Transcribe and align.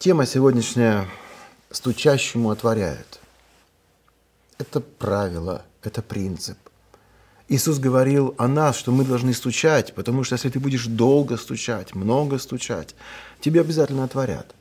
Тема 0.00 0.24
сегодняшняя 0.24 1.06
«Стучащему 1.70 2.48
отворяют». 2.48 3.20
Это 4.56 4.80
правило, 4.80 5.62
это 5.82 6.00
принцип. 6.00 6.56
Иисус 7.48 7.78
говорил 7.78 8.34
о 8.38 8.48
нас, 8.48 8.78
что 8.78 8.92
мы 8.92 9.04
должны 9.04 9.34
стучать, 9.34 9.94
потому 9.94 10.24
что 10.24 10.36
если 10.36 10.48
ты 10.48 10.58
будешь 10.58 10.86
долго 10.86 11.36
стучать, 11.36 11.94
много 11.94 12.38
стучать, 12.38 12.94
тебе 13.42 13.60
обязательно 13.60 14.04
отворят. 14.04 14.54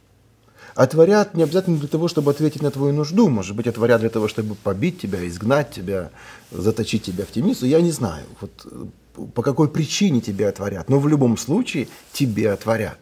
Отворят 0.75 1.34
не 1.36 1.44
обязательно 1.44 1.78
для 1.78 1.88
того, 1.88 2.10
чтобы 2.10 2.32
ответить 2.32 2.62
на 2.62 2.70
твою 2.70 2.94
нужду, 2.94 3.30
может 3.30 3.56
быть, 3.56 3.68
отворят 3.68 4.02
для 4.02 4.10
того, 4.10 4.28
чтобы 4.28 4.56
побить 4.56 5.00
тебя, 5.00 5.26
изгнать 5.26 5.71
тебя, 5.71 6.12
заточить 6.52 7.04
тебя 7.04 7.24
в 7.24 7.32
темницу, 7.32 7.66
я 7.66 7.80
не 7.80 7.92
знаю, 7.92 8.26
вот 8.42 8.52
э, 8.66 9.26
по 9.34 9.42
какой 9.42 9.70
причине 9.70 10.20
тебе 10.20 10.50
отворят, 10.50 10.90
но 10.90 11.00
в 11.00 11.08
любом 11.08 11.38
случае 11.38 11.88
тебе 12.12 12.52
отворят. 12.52 13.00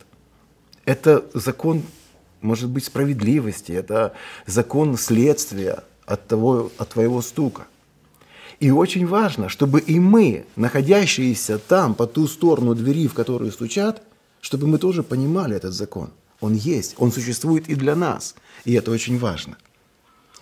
Это 0.86 1.26
закон 1.34 1.82
может 2.42 2.70
быть 2.70 2.86
справедливости, 2.86 3.72
это 3.72 4.14
закон 4.46 4.98
следствия 4.98 5.84
от, 6.06 6.28
того, 6.28 6.72
от 6.78 6.90
твоего 6.90 7.22
стука. 7.22 7.68
И 8.60 8.72
очень 8.72 9.06
важно, 9.06 9.50
чтобы 9.50 9.80
и 9.80 10.00
мы, 10.00 10.46
находящиеся 10.56 11.60
там, 11.60 11.94
по 11.94 12.08
ту 12.08 12.28
сторону 12.28 12.74
двери, 12.74 13.08
в 13.08 13.14
которую 13.14 13.52
стучат, 13.52 14.02
чтобы 14.42 14.68
мы 14.68 14.78
тоже 14.80 15.04
понимали 15.04 15.56
этот 15.56 15.74
закон. 15.74 16.10
Он 16.40 16.54
есть, 16.54 16.96
он 16.98 17.12
существует 17.12 17.70
и 17.70 17.76
для 17.76 17.96
нас. 17.96 18.36
И 18.66 18.74
это 18.74 18.92
очень 18.92 19.20
важно. 19.20 19.58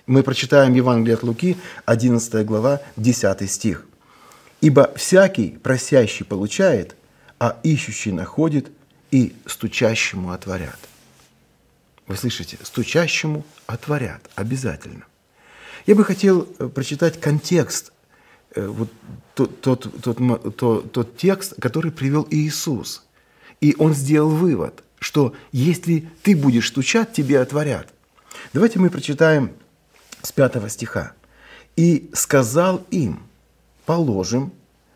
Мы 0.08 0.24
прочитаем 0.24 0.74
Евангелие 0.74 1.16
от 1.16 1.24
Луки, 1.24 1.58
11 1.86 2.46
глава, 2.46 2.82
10 2.96 3.50
стих. 3.52 3.86
«Ибо 4.62 4.92
всякий 4.96 5.58
просящий 5.62 6.26
получает, 6.26 6.96
а 7.40 7.58
ищущий 7.64 8.12
находит, 8.12 8.72
и 9.12 9.34
стучащему 9.46 10.32
отворят». 10.32 10.80
Вы 12.08 12.16
слышите, 12.16 12.58
стучащему 12.62 13.44
отворят 13.66 14.30
обязательно. 14.36 15.06
Я 15.86 15.96
бы 15.96 16.04
хотел 16.04 16.48
э, 16.60 16.68
прочитать 16.68 17.20
контекст, 17.20 17.92
э, 18.56 18.68
вот 18.68 18.92
тот, 19.34 19.62
тот, 19.62 20.02
тот, 20.02 20.58
тот, 20.58 20.92
тот 20.92 21.18
текст, 21.18 21.54
который 21.60 21.92
привел 21.92 22.28
Иисус. 22.30 23.04
И 23.62 23.76
он 23.80 23.94
сделал 23.94 24.30
вывод, 24.30 24.84
что 25.00 25.34
если 25.52 26.08
ты 26.24 26.36
будешь 26.36 26.68
стучать, 26.68 27.14
тебе 27.14 27.40
отворят. 27.40 27.94
Давайте 28.54 28.80
мы 28.80 28.90
прочитаем 28.90 29.52
с 30.22 30.32
пятого 30.32 30.70
стиха. 30.70 31.14
«И 31.76 32.10
сказал 32.14 32.86
им, 32.90 33.24
положим, 33.86 34.54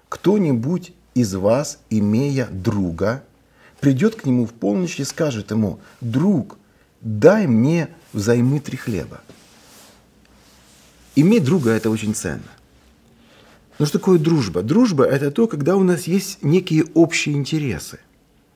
кто-нибудь 0.08 0.94
из 1.14 1.36
вас, 1.36 1.80
имея 1.90 2.48
друга, 2.48 3.24
придет 3.80 4.16
к 4.16 4.26
нему 4.26 4.46
в 4.46 4.54
полночь 4.54 5.00
и 5.00 5.04
скажет 5.04 5.52
ему, 5.52 5.80
«Друг, 6.02 6.58
дай 7.02 7.48
мне 7.48 7.90
взаймы 8.14 8.60
три 8.60 8.78
хлеба. 8.78 9.22
Иметь 11.16 11.44
друга– 11.44 11.72
это 11.72 11.90
очень 11.90 12.16
ценно. 12.16 12.52
Но 13.78 13.86
что 13.86 13.98
такое 14.00 14.20
дружба? 14.20 14.62
Дружба– 14.62 15.04
это 15.06 15.32
то, 15.32 15.48
когда 15.48 15.76
у 15.76 15.84
нас 15.84 16.04
есть 16.04 16.44
некие 16.44 16.86
общие 16.94 17.36
интересы. 17.36 18.00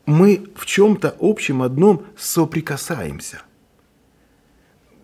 Мы 0.05 0.47
в 0.55 0.66
чем-то 0.66 1.16
общем 1.19 1.61
одном 1.61 2.05
соприкасаемся. 2.17 3.41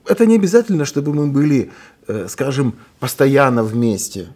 Это 0.06 0.26
не 0.26 0.36
обязательно, 0.36 0.86
чтобы 0.86 1.14
мы 1.14 1.28
были, 1.28 1.72
э, 2.08 2.28
скажем, 2.28 2.76
постоянно 3.00 3.64
вместе. 3.64 4.28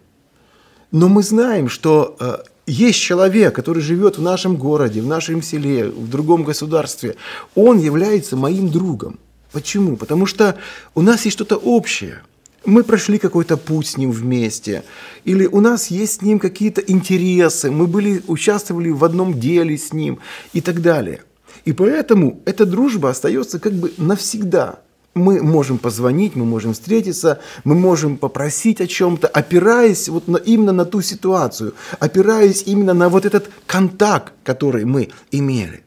Но 0.90 1.08
мы 1.08 1.22
знаем, 1.22 1.68
что 1.68 2.16
э, 2.18 2.36
есть 2.66 2.98
человек, 2.98 3.54
который 3.54 3.82
живет 3.82 4.18
в 4.18 4.22
нашем 4.22 4.56
городе, 4.56 5.02
в 5.02 5.06
нашем 5.06 5.42
селе, 5.42 5.88
в 5.88 6.08
другом 6.08 6.44
государстве, 6.44 7.16
он 7.54 7.78
является 7.78 8.36
моим 8.36 8.70
другом. 8.70 9.18
Почему? 9.52 9.96
Потому 9.96 10.26
что 10.26 10.56
у 10.94 11.02
нас 11.02 11.24
есть 11.24 11.36
что-то 11.36 11.56
общее. 11.56 12.22
Мы 12.64 12.82
прошли 12.82 13.18
какой-то 13.18 13.58
путь 13.58 13.86
с 13.86 13.96
ним 13.98 14.10
вместе, 14.10 14.84
или 15.24 15.44
у 15.44 15.60
нас 15.60 15.88
есть 15.88 16.20
с 16.20 16.22
ним 16.22 16.38
какие-то 16.38 16.80
интересы, 16.80 17.70
мы 17.70 17.86
были, 17.86 18.22
участвовали 18.26 18.88
в 18.88 19.04
одном 19.04 19.38
деле 19.38 19.76
с 19.76 19.92
ним 19.92 20.18
и 20.54 20.62
так 20.62 20.80
далее. 20.80 21.22
И 21.66 21.72
поэтому 21.72 22.40
эта 22.46 22.64
дружба 22.64 23.10
остается 23.10 23.58
как 23.58 23.74
бы 23.74 23.92
навсегда– 23.98 24.80
мы 25.14 25.42
можем 25.42 25.78
позвонить, 25.78 26.34
мы 26.34 26.44
можем 26.44 26.74
встретиться, 26.74 27.40
мы 27.62 27.74
можем 27.74 28.16
попросить 28.16 28.80
о 28.80 28.86
чем-то, 28.86 29.28
опираясь 29.28 30.08
вот 30.08 30.28
на, 30.28 30.36
именно 30.36 30.72
на 30.72 30.84
ту 30.84 31.02
ситуацию, 31.02 31.74
опираясь 32.00 32.64
именно 32.66 32.94
на 32.94 33.08
вот 33.08 33.24
этот 33.24 33.48
контакт, 33.66 34.32
который 34.42 34.84
мы 34.84 35.10
имели. 35.30 35.84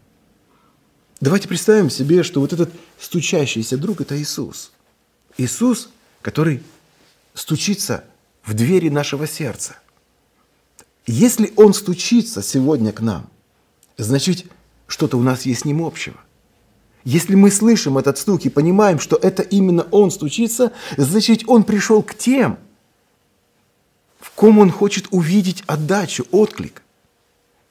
Давайте 1.19 1.47
представим 1.47 1.89
себе, 1.89 2.23
что 2.23 2.39
вот 2.39 2.53
этот 2.53 2.71
стучащийся 2.99 3.77
друг– 3.77 4.01
это 4.01 4.19
Иисус. 4.19 4.71
Иисус, 5.38 5.89
который 6.21 6.63
стучится 7.33 8.03
в 8.45 8.53
двери 8.53 8.89
нашего 8.89 9.27
сердца. 9.27 9.77
Если 11.05 11.53
Он 11.55 11.73
стучится 11.73 12.41
сегодня 12.41 12.91
к 12.91 13.01
нам, 13.01 13.29
значит, 13.97 14.45
что-то 14.88 15.17
у 15.17 15.23
нас 15.23 15.45
есть 15.45 15.61
с 15.61 15.65
Ним 15.65 15.83
общего. 15.83 16.17
Если 17.07 17.35
мы 17.35 17.51
слышим 17.51 17.97
этот 17.97 18.18
стук 18.18 18.44
и 18.44 18.50
понимаем, 18.50 19.00
что 19.00 19.16
это 19.16 19.41
именно 19.41 19.84
Он 19.91 20.12
стучится, 20.12 20.73
значит, 20.97 21.44
Он 21.47 21.63
пришел 21.63 22.03
к 22.03 22.13
тем, 22.13 22.57
в 24.19 24.29
ком 24.31 24.59
Он 24.59 24.69
хочет 24.69 25.06
увидеть 25.12 25.63
отдачу, 25.68 26.28
отклик. 26.31 26.81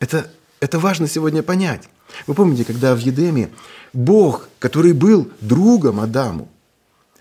Это, 0.00 0.30
это 0.60 0.78
важно 0.78 1.06
сегодня 1.06 1.42
понять. 1.42 1.82
Вы 2.26 2.32
помните, 2.32 2.64
когда 2.64 2.94
в 2.94 2.98
Едеме 2.98 3.50
Бог, 3.92 4.48
который 4.58 4.94
был 4.94 5.30
другом 5.42 6.00
Адаму, 6.00 6.48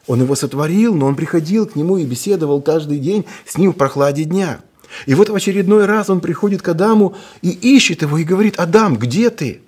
он 0.07 0.21
его 0.21 0.35
сотворил, 0.35 0.95
но 0.95 1.07
он 1.07 1.17
приходил 1.17 1.65
к 1.65 1.75
нему 1.75 1.97
и 1.97 2.05
беседовал 2.05 2.61
каждый 2.61 2.99
день 2.99 3.25
с 3.45 3.57
ним 3.57 3.73
в 3.73 3.75
прохладе 3.75 4.23
дня. 4.23 4.61
И 5.05 5.15
вот 5.15 5.27
в 5.27 5.35
очередной 5.35 5.85
раз 5.85 6.09
он 6.09 6.21
приходит 6.21 6.61
к 6.61 6.69
Адаму 6.69 7.13
и 7.41 7.49
ищет 7.49 8.03
его 8.03 8.17
и 8.17 8.23
говорит, 8.23 8.57
Адам, 8.57 8.95
где 8.95 9.29
ты? 9.29 9.64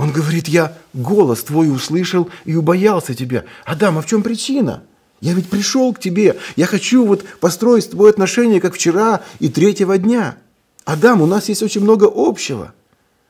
Он 0.00 0.12
говорит, 0.12 0.48
я 0.48 0.78
голос 0.94 1.42
твой 1.42 1.70
услышал 1.70 2.30
и 2.46 2.56
убоялся 2.56 3.14
тебя. 3.14 3.44
Адам, 3.66 3.98
а 3.98 4.00
в 4.00 4.06
чем 4.06 4.22
причина? 4.22 4.82
Я 5.20 5.34
ведь 5.34 5.50
пришел 5.50 5.92
к 5.92 6.00
тебе. 6.00 6.38
Я 6.56 6.64
хочу 6.64 7.04
вот 7.04 7.22
построить 7.38 7.84
с 7.84 7.88
тобой 7.88 8.08
отношения, 8.08 8.62
как 8.62 8.76
вчера 8.76 9.20
и 9.40 9.50
третьего 9.50 9.98
дня. 9.98 10.38
Адам, 10.86 11.20
у 11.20 11.26
нас 11.26 11.50
есть 11.50 11.62
очень 11.62 11.82
много 11.82 12.10
общего. 12.10 12.72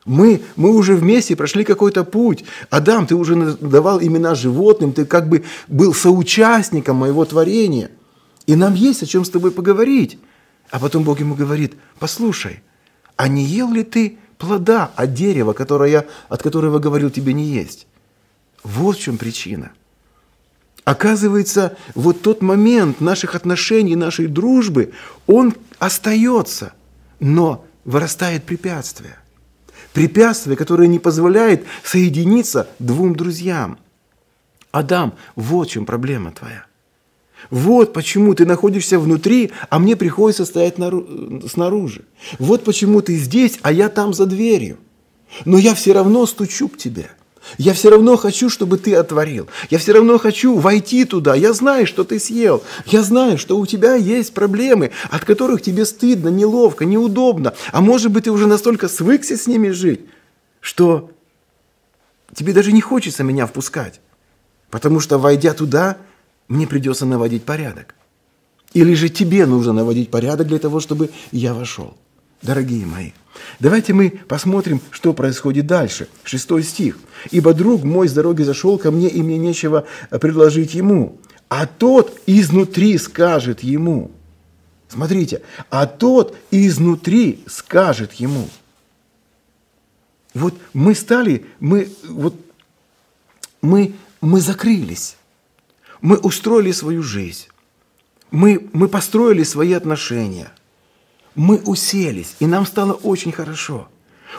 Мы, 0.04 0.42
мы 0.54 0.72
уже 0.72 0.94
вместе 0.94 1.34
прошли 1.34 1.64
какой-то 1.64 2.04
путь. 2.04 2.44
Адам, 2.70 3.09
ты 3.09 3.16
уже 3.16 3.34
давал 3.56 4.00
имена 4.00 4.36
животным, 4.36 4.92
ты 4.92 5.06
как 5.06 5.28
бы 5.28 5.42
был 5.66 5.92
соучастником 5.92 6.94
моего 6.94 7.25
творения. 7.25 7.91
И 8.47 8.54
нам 8.54 8.75
есть 8.75 9.03
о 9.03 9.06
чем 9.06 9.25
с 9.25 9.30
тобой 9.30 9.50
поговорить. 9.50 10.20
А 10.70 10.78
потом 10.78 11.03
Бог 11.03 11.19
ему 11.19 11.34
говорит, 11.34 11.75
послушай, 11.98 12.62
а 13.16 13.26
не 13.26 13.42
ел 13.42 13.72
ли 13.72 13.82
ты 13.82 14.19
плода 14.40 14.90
от 14.96 15.14
дерева, 15.14 15.52
которое, 15.52 16.06
от 16.28 16.42
которого 16.42 16.80
говорил 16.80 17.10
тебе 17.10 17.32
не 17.32 17.44
есть. 17.44 17.86
Вот 18.64 18.96
в 18.96 19.00
чем 19.00 19.18
причина. 19.18 19.70
Оказывается, 20.84 21.76
вот 21.94 22.22
тот 22.22 22.42
момент 22.42 23.00
наших 23.00 23.34
отношений, 23.34 23.94
нашей 23.94 24.26
дружбы, 24.26 24.92
он 25.26 25.54
остается, 25.78 26.72
но 27.20 27.64
вырастает 27.84 28.44
препятствие. 28.44 29.16
Препятствие, 29.92 30.56
которое 30.56 30.88
не 30.88 30.98
позволяет 30.98 31.66
соединиться 31.84 32.68
двум 32.78 33.14
друзьям. 33.14 33.78
Адам, 34.72 35.14
вот 35.36 35.68
в 35.68 35.70
чем 35.72 35.84
проблема 35.84 36.32
твоя. 36.32 36.64
Вот 37.48 37.92
почему 37.92 38.34
ты 38.34 38.44
находишься 38.44 38.98
внутри, 38.98 39.50
а 39.70 39.78
мне 39.78 39.96
приходится 39.96 40.44
стоять 40.44 40.76
снаружи. 41.50 42.02
Вот 42.38 42.64
почему 42.64 43.00
ты 43.00 43.16
здесь, 43.16 43.58
а 43.62 43.72
я 43.72 43.88
там 43.88 44.12
за 44.12 44.26
дверью. 44.26 44.78
Но 45.44 45.58
я 45.58 45.74
все 45.74 45.92
равно 45.92 46.26
стучу 46.26 46.68
к 46.68 46.76
тебе. 46.76 47.10
Я 47.58 47.72
все 47.72 47.90
равно 47.90 48.16
хочу, 48.16 48.50
чтобы 48.50 48.76
ты 48.78 48.94
отворил. 48.94 49.48
Я 49.70 49.78
все 49.78 49.92
равно 49.92 50.18
хочу 50.18 50.56
войти 50.56 51.04
туда. 51.04 51.34
Я 51.34 51.53
знаю, 51.53 51.86
что 51.86 52.04
ты 52.04 52.18
съел. 52.18 52.62
Я 52.86 53.03
знаю, 53.03 53.38
что 53.38 53.59
у 53.59 53.66
тебя 53.66 53.94
есть 53.94 54.34
проблемы, 54.34 54.91
от 55.10 55.24
которых 55.24 55.62
тебе 55.62 55.84
стыдно, 55.86 56.28
неловко, 56.28 56.84
неудобно. 56.84 57.54
А 57.72 57.80
может 57.80 58.12
быть, 58.12 58.24
ты 58.24 58.30
уже 58.30 58.47
настолько 58.47 58.88
свыкся 58.88 59.36
с 59.36 59.47
ними 59.47 59.70
жить, 59.70 60.03
что 60.60 61.10
тебе 62.34 62.53
даже 62.53 62.72
не 62.72 62.80
хочется 62.80 63.24
меня 63.24 63.47
впускать. 63.47 64.00
Потому 64.70 65.00
что, 65.00 65.18
войдя 65.18 65.54
туда, 65.54 65.97
мне 66.50 66.66
придется 66.66 67.06
наводить 67.06 67.44
порядок. 67.44 67.94
Или 68.74 68.94
же 68.94 69.08
тебе 69.08 69.47
нужно 69.47 69.72
наводить 69.72 70.10
порядок 70.10 70.48
для 70.48 70.58
того, 70.58 70.80
чтобы 70.80 71.10
я 71.30 71.54
вошел. 71.54 71.97
Дорогие 72.42 72.84
мои, 72.86 73.12
давайте 73.60 73.92
мы 73.92 74.10
посмотрим, 74.10 74.80
что 74.91 75.12
происходит 75.14 75.66
дальше. 75.66 76.08
Шестой 76.24 76.62
стих. 76.62 76.98
«Ибо 77.30 77.54
друг 77.54 77.84
мой 77.84 78.08
с 78.08 78.12
дороги 78.12 78.42
зашел 78.42 78.78
ко 78.78 78.91
мне, 78.91 79.08
и 79.08 79.22
мне 79.22 79.38
нечего 79.38 79.86
предложить 80.10 80.74
ему. 80.74 81.18
А 81.48 81.66
тот 81.66 82.18
изнутри 82.26 82.98
скажет 82.98 83.60
ему». 83.60 84.10
Смотрите, 84.88 85.42
«а 85.70 85.86
тот 85.86 86.36
изнутри 86.50 87.44
скажет 87.46 88.14
ему». 88.14 88.48
Вот 90.34 90.54
мы 90.72 90.94
стали, 90.94 91.44
мы 91.58 91.88
вот 92.08 92.34
мы, 93.62 93.94
мы 94.20 94.41
закрылись, 94.41 95.16
мы 96.00 96.16
устроили 96.16 96.72
свою 96.72 97.02
жизнь, 97.02 97.47
мы, 98.30 98.68
мы 98.72 98.88
построили 98.88 99.42
свои 99.42 99.72
отношения, 99.72 100.52
мы 101.34 101.56
уселись, 101.56 102.36
и 102.41 102.47
нам 102.47 102.66
стало 102.66 102.92
очень 102.92 103.32
хорошо. 103.32 103.88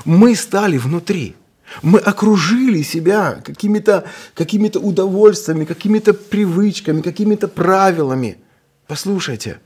Мы 0.06 0.36
стали 0.36 0.78
внутри. 0.78 1.36
Мы 1.82 2.00
окружили 2.00 2.82
себя 2.82 3.42
какими-то 3.44 4.06
какими 4.34 4.70
удовольствиями, 4.78 5.66
какими-то 5.66 6.14
привычками, 6.14 7.02
какими-то 7.02 7.48
правилами. 7.48 8.38
Послушайте, 8.88 9.62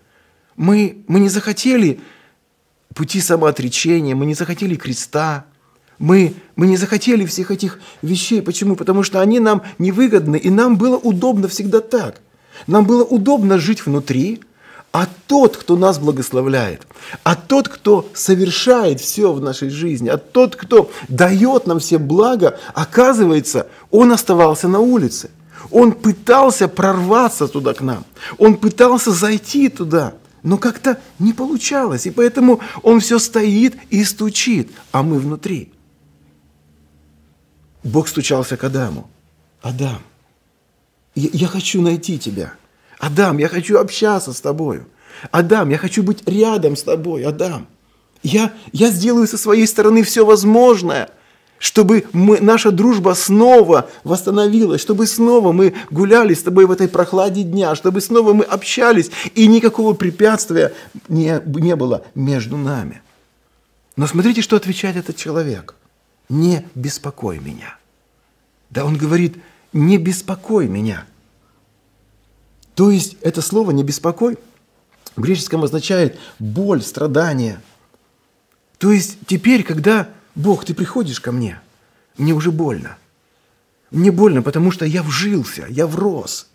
мы, 0.55 1.03
мы 1.07 1.19
не 1.19 1.29
захотели 1.29 1.99
пути 2.93 3.21
самоотречения, 3.21 4.15
мы 4.15 4.25
не 4.25 4.35
захотели 4.35 4.75
креста, 4.75 5.45
мы, 5.99 6.33
мы 6.55 6.67
не 6.67 6.77
захотели 6.77 7.25
всех 7.25 7.51
этих 7.51 7.79
вещей. 8.01 8.41
Почему? 8.41 8.75
Потому 8.75 9.03
что 9.03 9.21
они 9.21 9.39
нам 9.39 9.63
невыгодны, 9.77 10.37
и 10.37 10.49
нам 10.49 10.77
было 10.77 10.97
удобно 10.97 11.47
всегда 11.47 11.81
так. 11.81 12.21
Нам 12.67 12.85
было 12.85 13.03
удобно 13.03 13.57
жить 13.57 13.85
внутри, 13.85 14.41
а 14.91 15.07
тот, 15.27 15.57
кто 15.57 15.75
нас 15.75 15.99
благословляет, 15.99 16.87
а 17.23 17.35
тот, 17.35 17.67
кто 17.67 18.09
совершает 18.13 19.01
все 19.01 19.33
в 19.33 19.41
нашей 19.41 19.69
жизни, 19.69 20.07
а 20.07 20.17
тот, 20.17 20.55
кто 20.55 20.89
дает 21.09 21.67
нам 21.67 21.79
все 21.79 21.97
блага, 21.97 22.57
оказывается, 22.73 23.67
он 23.91 24.13
оставался 24.13 24.69
на 24.69 24.79
улице. 24.79 25.31
Он 25.71 25.91
пытался 25.91 26.67
прорваться 26.67 27.47
туда 27.47 27.73
к 27.73 27.81
нам. 27.81 28.05
Он 28.37 28.55
пытался 28.55 29.11
зайти 29.11 29.67
туда, 29.67 30.13
но 30.43 30.57
как-то 30.57 30.99
не 31.19 31.33
получалось. 31.33 32.05
И 32.05 32.11
поэтому 32.11 32.61
он 32.83 33.01
все 33.01 33.19
стоит 33.19 33.75
и 33.89 34.03
стучит, 34.03 34.71
а 34.91 35.03
мы 35.03 35.19
внутри. 35.19 35.73
Бог 37.85 38.07
стучался 38.07 38.57
к 38.57 38.63
Адаму. 38.63 39.07
Адам, 39.61 39.99
я, 41.13 41.29
я 41.31 41.47
хочу 41.47 41.81
найти 41.81 42.17
тебя. 42.17 42.55
Адам, 42.99 43.37
я 43.37 43.47
хочу 43.47 43.77
общаться 43.77 44.33
с 44.33 44.41
тобою. 44.41 44.87
Адам, 45.31 45.69
я 45.69 45.77
хочу 45.77 46.01
быть 46.01 46.27
рядом 46.27 46.75
с 46.75 46.83
тобой, 46.83 47.23
Адам. 47.23 47.67
Я, 48.23 48.51
я 48.73 48.89
сделаю 48.89 49.27
со 49.27 49.37
своей 49.37 49.67
стороны 49.67 50.01
все 50.01 50.25
возможное, 50.25 51.09
чтобы 51.59 52.05
мы, 52.11 52.39
наша 52.41 52.71
дружба 52.71 53.13
снова 53.13 53.87
восстановилась, 54.03 54.81
чтобы 54.81 55.05
снова 55.05 55.51
мы 55.51 55.75
гуляли 55.91 56.33
с 56.33 56.41
тобой 56.41 56.65
в 56.65 56.71
этой 56.71 56.87
прохладе 56.87 57.43
дня, 57.43 57.75
чтобы 57.75 58.01
снова 58.01 58.33
мы 58.33 58.45
общались, 58.45 59.11
и 59.35 59.45
никакого 59.45 59.93
препятствия 59.93 60.73
не, 61.07 61.39
не 61.45 61.75
было 61.75 62.03
между 62.15 62.57
нами. 62.57 63.03
Но 63.95 64.07
смотрите, 64.07 64.41
что 64.41 64.55
отвечает 64.55 64.95
этот 64.95 65.15
человек. 65.15 65.75
Не 66.29 66.65
беспокой 66.75 67.39
меня. 67.39 67.77
Да 68.69 68.85
он 68.85 68.97
говорит, 68.97 69.37
не 69.73 69.97
беспокой 69.97 70.67
меня. 70.67 71.05
То 72.73 72.91
есть 72.91 73.17
это 73.21 73.41
слово 73.41 73.71
«не 73.71 73.83
беспокой» 73.83 74.37
в 75.15 75.21
греческом 75.21 75.63
означает 75.63 76.19
боль, 76.39 76.81
страдание. 76.81 77.61
То 78.77 78.91
есть 78.91 79.17
теперь, 79.27 79.63
когда 79.63 80.09
Бог, 80.35 80.65
ты 80.65 80.73
приходишь 80.73 81.21
ко 81.21 81.31
мне, 81.31 81.61
мне 82.17 82.33
уже 82.33 82.51
больно. 82.51 82.97
Мне 83.91 84.11
больно, 84.11 84.41
потому 84.41 84.71
что 84.71 84.85
я 84.85 85.03
вжился, 85.03 85.65
я 85.69 85.87
врос. 85.87 86.49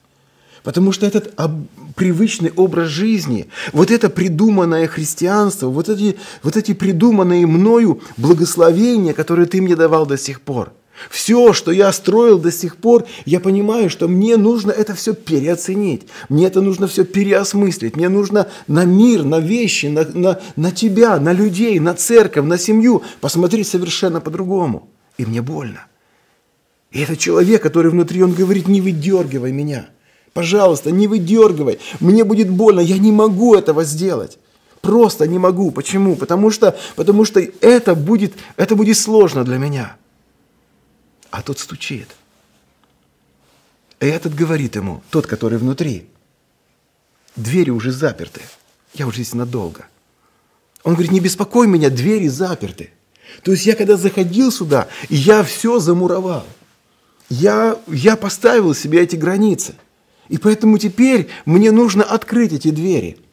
Потому 0.62 0.92
что 0.92 1.06
этот 1.06 1.32
об, 1.36 1.66
привычный 1.96 2.52
образ 2.54 2.88
жизни, 2.88 3.48
вот 3.72 3.90
это 3.90 4.10
придуманное 4.10 4.86
христианство, 4.86 5.68
вот 5.68 5.88
эти, 5.88 6.16
вот 6.42 6.56
эти 6.56 6.74
придуманные 6.74 7.46
мною 7.46 8.00
благословения, 8.16 9.12
которые 9.12 9.46
ты 9.46 9.60
мне 9.62 9.76
давал 9.76 10.06
до 10.06 10.18
сих 10.18 10.40
пор– 10.40 10.72
все, 11.08 11.52
что 11.52 11.70
я 11.70 11.92
строил 11.92 12.38
до 12.38 12.52
сих 12.52 12.76
пор, 12.76 13.06
я 13.24 13.40
понимаю, 13.40 13.88
что 13.88 14.08
мне 14.08 14.36
нужно 14.36 14.70
это 14.70 14.94
все 14.94 15.14
переоценить. 15.14 16.06
Мне 16.28 16.46
это 16.46 16.60
нужно 16.60 16.88
все 16.88 17.04
переосмыслить. 17.04 17.96
Мне 17.96 18.08
нужно 18.08 18.48
на 18.66 18.84
мир, 18.84 19.24
на 19.24 19.40
вещи, 19.40 19.86
на, 19.86 20.04
на, 20.04 20.40
на 20.56 20.70
тебя, 20.72 21.18
на 21.18 21.32
людей, 21.32 21.78
на 21.78 21.94
церковь, 21.94 22.44
на 22.44 22.58
семью 22.58 23.02
посмотреть 23.20 23.68
совершенно 23.68 24.20
по-другому. 24.20 24.88
И 25.16 25.24
мне 25.24 25.40
больно. 25.40 25.86
И 26.90 27.00
этот 27.00 27.18
человек, 27.18 27.62
который 27.62 27.90
внутри, 27.90 28.22
он 28.22 28.32
говорит, 28.32 28.68
не 28.68 28.80
выдергивай 28.80 29.52
меня. 29.52 29.88
Пожалуйста, 30.32 30.91
не 30.91 31.06
выдергивай. 31.06 31.79
Мне 31.99 32.25
будет 32.25 32.50
больно, 32.50 32.81
я 32.81 32.99
не 32.99 33.12
могу 33.12 33.55
этого 33.55 33.85
сделать. 33.85 34.38
Просто 34.81 35.27
не 35.27 35.38
могу. 35.38 35.71
Почему? 35.71 36.17
Потому 36.17 36.50
что, 36.50 36.79
потому 36.97 37.25
что 37.25 37.41
это, 37.61 37.94
будет, 37.94 38.35
это 38.56 38.77
будет 38.77 38.97
сложно 38.97 39.44
для 39.44 39.59
меня 39.59 39.97
а 41.31 41.43
тот 41.43 41.59
стучит. 41.59 42.09
И 44.00 44.06
этот 44.06 44.35
говорит 44.35 44.77
ему, 44.77 45.03
тот, 45.11 45.27
который 45.27 45.59
внутри, 45.59 46.09
двери 47.37 47.71
уже 47.71 47.93
заперты, 47.93 48.41
я 48.94 49.06
уже 49.06 49.23
здесь 49.23 49.35
надолго. 49.35 49.87
Он 50.82 50.94
говорит, 50.94 51.12
не 51.12 51.21
беспокой 51.21 51.67
меня, 51.67 51.91
двери 51.91 52.29
заперты. 52.29 52.91
То 53.43 53.53
есть 53.53 53.67
я 53.67 53.77
когда 53.77 53.97
заходил 53.97 54.50
сюда, 54.50 54.88
я 55.09 55.43
все 55.44 55.79
замуровал. 55.79 56.47
Я, 57.29 57.79
я 57.87 58.17
поставил 58.17 58.75
себе 58.75 59.03
эти 59.03 59.15
границы. 59.15 59.75
И 60.31 60.38
поэтому 60.38 60.79
теперь 60.79 61.29
мне 61.44 61.71
нужно 61.73 62.05
открыть 62.05 62.55
эти 62.55 62.71
двери– 62.71 63.19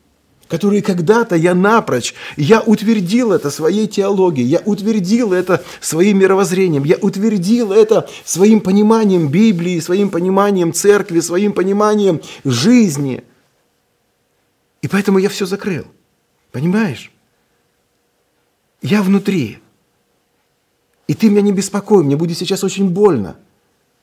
которые 0.47 0.81
когда-то 0.81 1.35
я 1.35 1.53
напрочь, 1.53 2.13
я 2.37 2.61
утвердил 2.61 3.31
это 3.31 3.51
своей 3.51 3.87
теологией, 3.87 4.47
я 4.47 4.61
утвердил 4.63 5.33
это 5.33 5.63
своим 5.81 6.19
мировоззрением, 6.19 6.83
я 6.83 6.95
утвердил 6.95 7.71
это 7.71 8.09
своим 8.23 8.61
пониманием 8.61 9.29
Библии, 9.29 9.79
своим 9.79 10.09
пониманием 10.09 10.73
церкви, 10.73 11.19
своим 11.19 11.53
пониманием 11.53 12.21
жизни. 12.45 13.23
И 14.81 14.87
поэтому 14.87 15.19
я 15.19 15.29
все 15.29 15.45
закрыл. 15.45 15.85
Понимаешь? 16.51 17.11
Я 18.81 19.03
внутри. 19.03 19.59
И 21.07 21.13
ты 21.13 21.29
меня 21.29 21.41
не 21.41 21.51
беспокой, 21.51 22.03
мне 22.03 22.15
будет 22.15 22.37
сейчас 22.37 22.63
очень 22.63 22.89
больно. 22.89 23.35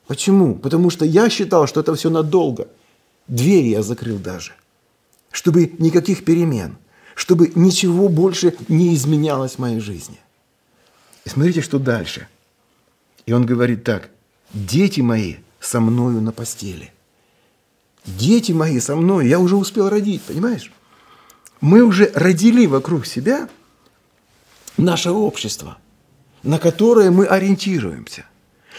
Почему? 0.06 0.54
Потому 0.56 0.90
что 0.90 1.04
я 1.06 1.30
считал, 1.30 1.66
что 1.66 1.80
это 1.80 1.94
все 1.94 2.10
надолго. 2.10 2.68
Двери 3.26 3.68
я 3.68 3.82
закрыл 3.82 4.18
даже 4.18 4.52
чтобы 5.34 5.72
никаких 5.78 6.24
перемен, 6.24 6.76
чтобы 7.16 7.50
ничего 7.56 8.08
больше 8.08 8.54
не 8.68 8.94
изменялось 8.94 9.56
в 9.56 9.58
моей 9.58 9.80
жизни. 9.80 10.18
И 11.24 11.28
смотрите, 11.28 11.60
что 11.60 11.80
дальше. 11.80 12.28
И 13.26 13.32
он 13.32 13.44
говорит 13.44 13.82
так, 13.82 14.10
дети 14.52 15.00
мои 15.00 15.36
со 15.58 15.80
мною 15.80 16.20
на 16.20 16.30
постели. 16.30 16.92
Дети 18.06 18.52
мои 18.52 18.78
со 18.78 18.94
мной, 18.94 19.26
я 19.26 19.40
уже 19.40 19.56
успел 19.56 19.88
родить, 19.88 20.22
понимаешь? 20.22 20.70
Мы 21.60 21.82
уже 21.82 22.12
родили 22.14 22.66
вокруг 22.66 23.04
себя 23.04 23.48
наше 24.76 25.10
общество, 25.10 25.78
на 26.44 26.60
которое 26.60 27.10
мы 27.10 27.26
ориентируемся, 27.26 28.24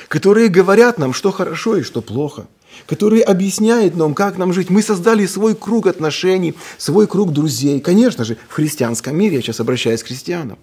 которые 0.08 0.48
говорят 0.48 1.00
нам, 1.00 1.12
что 1.12 1.32
хорошо 1.32 1.76
и 1.76 1.84
что 1.84 2.02
плохо– 2.02 2.48
который 2.86 3.22
объясняет 3.22 3.96
нам, 3.96 4.14
как 4.14 4.38
нам 4.38 4.54
жить. 4.54 4.70
Мы 4.70 4.82
создали 4.82 5.26
свой 5.26 5.56
круг 5.56 5.88
отношений, 5.88 6.56
свой 6.78 7.08
круг 7.08 7.32
друзей. 7.32 7.80
Конечно 7.80 8.24
же, 8.24 8.38
в 8.50 8.54
христианском 8.54 9.18
мире, 9.18 9.38
я 9.38 9.42
сейчас 9.42 9.60
обращаюсь 9.60 10.04
к 10.04 10.08
христианам, 10.08 10.58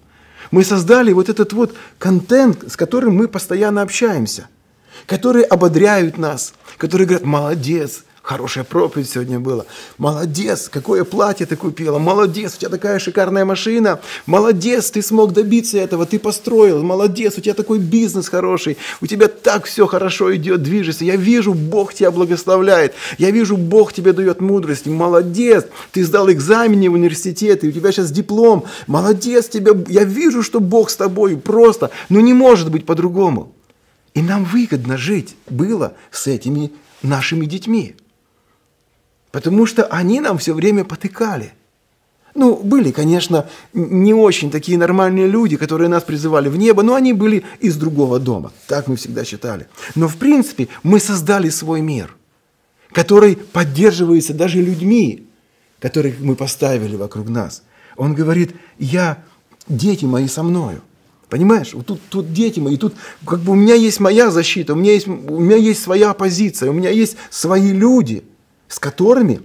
мы 0.51 0.63
создали 0.63 1.11
вот 1.13 1.29
этот 1.29 1.53
вот 1.53 1.73
контент, 1.97 2.71
с 2.71 2.75
которым 2.75 3.15
мы 3.15 3.27
постоянно 3.27 3.81
общаемся, 3.81 4.47
которые 5.05 5.45
ободряют 5.45 6.17
нас, 6.17 6.53
которые 6.77 7.07
говорят, 7.07 7.25
молодец, 7.25 8.03
Хорошая 8.23 8.63
проповедь 8.63 9.09
сегодня 9.09 9.37
была. 9.37 9.65
Молодец, 9.97 10.69
какое 10.69 11.03
платье 11.03 11.45
ты 11.45 11.57
купила. 11.57 11.99
Молодец, 11.99 12.55
у 12.55 12.57
тебя 12.57 12.69
такая 12.69 12.97
шикарная 12.97 13.43
машина. 13.43 13.99
Молодец, 14.25 14.91
ты 14.91 15.01
смог 15.01 15.33
добиться 15.33 15.77
этого, 15.77 16.05
ты 16.05 16.19
построил. 16.19 16.81
Молодец, 16.83 17.37
у 17.37 17.41
тебя 17.41 17.53
такой 17.53 17.79
бизнес 17.79 18.29
хороший. 18.29 18.77
У 19.01 19.07
тебя 19.07 19.27
так 19.27 19.65
все 19.65 19.87
хорошо 19.87 20.33
идет, 20.37 20.63
движется. 20.63 21.03
Я 21.03 21.17
вижу, 21.17 21.53
Бог 21.53 21.93
тебя 21.93 22.11
благословляет. 22.11 22.93
Я 23.17 23.29
вижу, 23.29 23.57
Бог 23.57 23.91
тебе 23.91 24.13
дает 24.13 24.39
мудрость. 24.39 24.85
Молодец, 24.85 25.65
ты 25.91 26.05
сдал 26.05 26.31
экзамены 26.31 26.89
в 26.89 26.93
университет, 26.93 27.65
у 27.65 27.71
тебя 27.71 27.91
сейчас 27.91 28.09
диплом. 28.09 28.63
Молодец, 28.87 29.49
тебя, 29.49 29.73
я 29.89 30.05
вижу, 30.05 30.43
что 30.43 30.61
Бог 30.61 30.91
с 30.91 30.95
тобой 30.95 31.35
просто. 31.35 31.91
Но 32.07 32.21
не 32.21 32.33
может 32.33 32.71
быть 32.71 32.85
по-другому. 32.85 33.53
И 34.13 34.21
нам 34.21 34.45
выгодно 34.45 34.95
жить 34.95 35.35
было 35.49 35.93
с 36.09 36.27
этими 36.27 36.71
нашими 37.01 37.45
детьми. 37.45 37.97
Потому 39.33 39.65
что 39.65 39.85
они 39.87 40.21
нам 40.21 40.37
все 40.37 40.53
время 40.53 40.85
потыкали. 40.85 41.53
Ну, 42.35 42.55
были, 42.55 42.91
конечно, 42.91 43.49
не 43.73 44.13
очень 44.13 44.51
такие 44.51 44.77
нормальные 44.77 45.27
люди, 45.27 45.57
которые 45.57 45.89
нас 45.89 46.03
призывали 46.03 46.49
в 46.49 46.55
небо, 46.55 46.83
но 46.83 46.93
они 46.93 47.13
были 47.13 47.43
из 47.59 47.75
другого 47.75 48.19
дома. 48.19 48.51
Так 48.67 48.87
мы 48.87 48.95
всегда 48.95 49.25
считали. 49.25 49.67
Но, 49.95 50.07
в 50.07 50.17
принципе, 50.17 50.67
мы 50.83 50.99
создали 50.99 51.49
свой 51.49 51.81
мир, 51.81 52.15
который 52.91 53.35
поддерживается 53.35 54.35
даже 54.35 54.61
людьми, 54.61 55.27
которых 55.79 56.19
мы 56.19 56.35
поставили 56.35 56.95
вокруг 56.95 57.27
нас. 57.27 57.63
Он 57.97 58.13
говорит, 58.13 58.55
я, 58.77 59.23
дети 59.67 60.05
мои 60.05 60.27
со 60.27 60.43
мною– 60.43 60.81
Понимаешь? 61.33 61.73
Вот 61.73 61.87
тут, 61.87 61.99
тут 62.09 62.31
дети 62.31 62.59
мои, 62.59 62.77
тут 62.77 62.93
как 63.25 63.39
бы 63.39 63.53
у 63.53 63.55
меня 63.55 63.73
есть 63.73 63.99
моя 63.99 64.29
защита, 64.29 64.73
у 64.73 64.75
меня 64.75 64.93
есть, 64.93 65.07
у 65.07 65.39
меня 65.39 65.55
есть 65.55 65.81
своя 65.81 66.13
позиция, 66.13 66.69
у 66.69 66.73
меня 66.73 66.91
есть 66.91 67.17
свои 67.31 67.71
люди, 67.71 68.23
с 68.73 68.79
которыми 68.79 69.41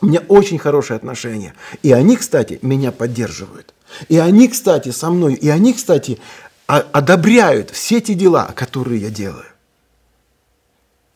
у 0.00 0.06
меня 0.06 0.20
очень 0.28 0.58
хорошие 0.58 0.96
отношения. 0.96 1.54
И 1.82 1.90
они, 1.90 2.16
кстати, 2.16 2.60
меня 2.62 2.92
поддерживают. 2.92 3.74
И 4.08 4.16
они, 4.16 4.46
кстати, 4.46 4.90
со 4.90 5.10
мной, 5.10 5.34
и 5.34 5.48
они, 5.48 5.72
кстати, 5.72 6.20
одобряют 6.66 7.70
все 7.70 8.00
те 8.00 8.14
дела, 8.14 8.52
которые 8.54 9.00
я 9.00 9.10
делаю. 9.10 9.46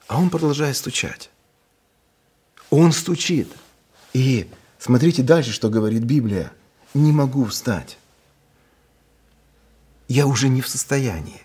А 0.08 0.18
он 0.18 0.30
продолжает 0.30 0.76
стучать. 0.76 1.30
Он 2.70 2.90
стучит. 2.90 3.48
И 4.12 4.48
смотрите 4.80 5.22
дальше, 5.22 5.52
что 5.52 5.68
говорит 5.68 6.02
Библия. 6.02 6.50
Не 6.92 7.12
могу 7.12 7.44
встать 7.44 7.98
я 10.08 10.26
уже 10.26 10.48
не 10.48 10.62
в 10.62 10.68
состоянии. 10.68 11.42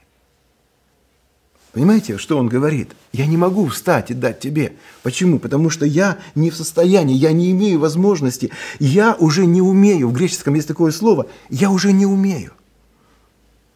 Понимаете, 1.74 2.20
что 2.20 2.38
он 2.38 2.50
говорит? 2.50 2.92
Я 3.12 3.26
не 3.26 3.36
могу 3.36 3.66
встать 3.66 4.12
и 4.12 4.14
дать 4.14 4.40
тебе. 4.40 4.74
Почему? 5.02 5.40
Потому 5.40 5.72
что 5.72 5.88
я 5.88 6.20
не 6.36 6.52
в 6.52 6.56
состоянии, 6.56 7.16
я 7.16 7.32
не 7.32 7.50
имею 7.52 7.80
возможности, 7.80 8.52
я 8.80 9.16
уже 9.16 9.48
не 9.48 9.62
умею. 9.62 10.10
В 10.10 10.14
греческом 10.14 10.54
есть 10.54 10.68
такое 10.68 10.92
слово, 10.92 11.26
я 11.50 11.72
уже 11.72 11.92
не 11.92 12.06
умею. 12.06 12.52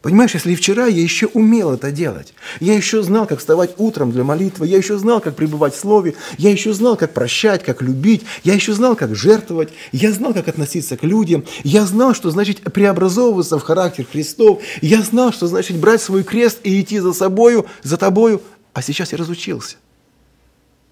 Понимаешь, 0.08 0.36
если 0.36 0.56
вчера 0.56 0.86
я 0.86 1.02
еще 1.02 1.28
умел 1.28 1.74
это 1.74 1.92
делать, 1.92 2.34
я 2.62 2.76
еще 2.76 3.04
знал, 3.04 3.28
как 3.28 3.40
вставать 3.40 3.72
утром 3.78 4.14
для 4.14 4.24
молитвы, 4.24 4.66
я 4.66 4.78
еще 4.78 4.98
знал, 4.98 5.20
как 5.20 5.36
пребывать 5.36 5.76
в 5.76 5.80
Слове, 5.80 6.16
я 6.38 6.50
еще 6.50 6.72
знал, 6.72 6.96
как 6.96 7.14
прощать, 7.14 7.62
как 7.62 7.82
любить, 7.82 8.24
я 8.46 8.54
еще 8.54 8.72
знал, 8.72 8.96
как 8.96 9.18
жертвовать, 9.18 9.68
я 9.92 10.14
знал, 10.14 10.34
как 10.34 10.48
относиться 10.48 10.96
к 10.96 11.04
людям, 11.04 11.44
я 11.66 11.86
знал, 11.86 12.14
что 12.14 12.32
значит 12.32 12.62
преобразовываться 12.72 13.60
в 13.60 13.64
характер 13.64 14.08
Христов, 14.10 14.62
я 14.82 15.02
знал, 15.02 15.34
что 15.34 15.46
значит 15.48 15.76
брать 15.76 16.02
свой 16.02 16.24
крест 16.24 16.60
и 16.64 16.80
идти 16.80 17.00
за 17.00 17.12
собою, 17.12 17.66
за 17.84 17.98
тобою, 17.98 18.42
а 18.72 18.82
сейчас 18.82 19.12
я 19.12 19.18
разучился. 19.18 19.76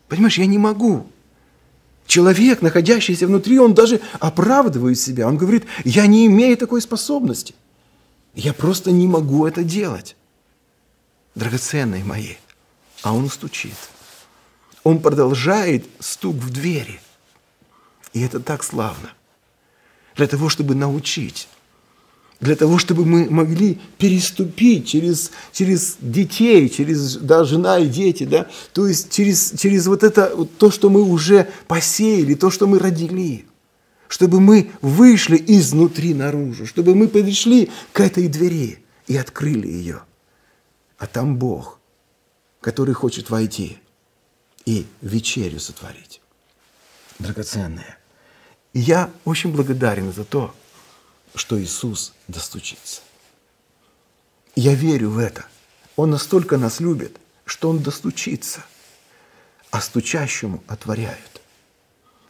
Понимаешь, 0.09 0.37
я 0.37 0.45
не 0.45 0.57
могу. 0.57 1.07
Человек, 2.05 2.61
находящийся 2.61 3.27
внутри, 3.27 3.59
он 3.59 3.75
даже 3.75 4.01
оправдывает 4.19 4.99
себя. 4.99 5.25
Он 5.25 5.37
говорит, 5.37 5.63
я 5.85 6.05
не 6.05 6.25
имею 6.25 6.57
такой 6.57 6.81
способности. 6.81 7.55
Я 8.35 8.53
просто 8.53 8.91
не 8.91 9.07
могу 9.07 9.47
это 9.47 9.63
делать. 9.63 10.15
Драгоценные 11.35 12.03
мои. 12.03 12.35
А 13.01 13.13
он 13.13 13.29
стучит. 13.29 13.75
Он 14.83 15.01
продолжает 15.01 15.85
стук 15.99 16.35
в 16.35 16.51
двери. 16.51 16.99
И 18.13 18.21
это 18.21 18.39
так 18.39 18.63
славно. 18.63 19.11
Для 20.15 20.27
того, 20.27 20.49
чтобы 20.49 20.75
научить. 20.75 21.47
Для 22.41 22.55
того, 22.57 22.77
чтобы 22.77 23.05
мы 23.05 23.29
могли 23.29 23.79
переступить 23.97 24.87
через, 24.87 25.31
через 25.53 25.95
детей, 26.01 26.69
через 26.69 27.15
да, 27.15 27.45
жена 27.45 27.79
и 27.79 27.87
дети, 27.87 28.25
да, 28.25 28.47
то 28.73 28.87
есть 28.87 29.11
через, 29.11 29.53
через 29.57 29.87
вот 29.87 30.03
это, 30.03 30.33
вот 30.35 30.57
то, 30.57 30.69
что 30.69 30.89
мы 30.89 31.01
уже 31.01 31.47
посеяли, 31.67 32.33
то, 32.33 32.51
что 32.51 32.67
мы 32.67 32.79
родили 32.79 33.45
чтобы 34.07 34.39
мы 34.39 34.71
вышли 34.81 35.43
изнутри 35.47 36.13
наружу, 36.13 36.65
чтобы 36.65 36.95
мы 36.95 37.07
подошли 37.07 37.71
к 37.91 37.99
этой 37.99 38.27
двери 38.27 38.83
и 39.07 39.17
открыли 39.17 39.67
ее. 39.67 40.03
А 40.97 41.07
там 41.07 41.37
Бог, 41.37 41.79
который 42.61 42.93
хочет 42.93 43.29
войти 43.29 43.79
и 44.65 44.85
вечерю 45.01 45.59
сотворить. 45.59 46.21
Драгоценное. 47.19 47.97
Я 48.73 49.09
очень 49.23 49.51
благодарен 49.51 50.11
за 50.11 50.25
то, 50.25 50.53
что 51.33 51.61
Иисус 51.61 52.13
достучится. 52.27 53.01
Я 54.55 54.73
верю 54.73 55.11
в 55.11 55.17
это. 55.17 55.45
Он 55.95 56.09
настолько 56.11 56.57
нас 56.57 56.79
любит, 56.79 57.17
что 57.45 57.69
Он 57.69 57.79
достучится, 57.79 58.65
а 59.71 59.81
стучащему 59.81 60.63
отворяют. 60.67 61.41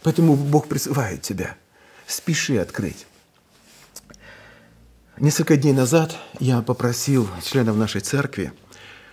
Поэтому 0.03 0.36
Бог 0.36 0.67
призывает 0.67 1.22
тебя– 1.22 1.58
спеши 2.07 2.57
открыть. 2.57 3.05
Несколько 5.17 5.55
дней 5.55 5.74
назад 5.74 6.15
я 6.39 6.62
попросил 6.62 7.27
членов 7.41 7.77
нашей 7.77 8.01
церкви, 8.01 8.51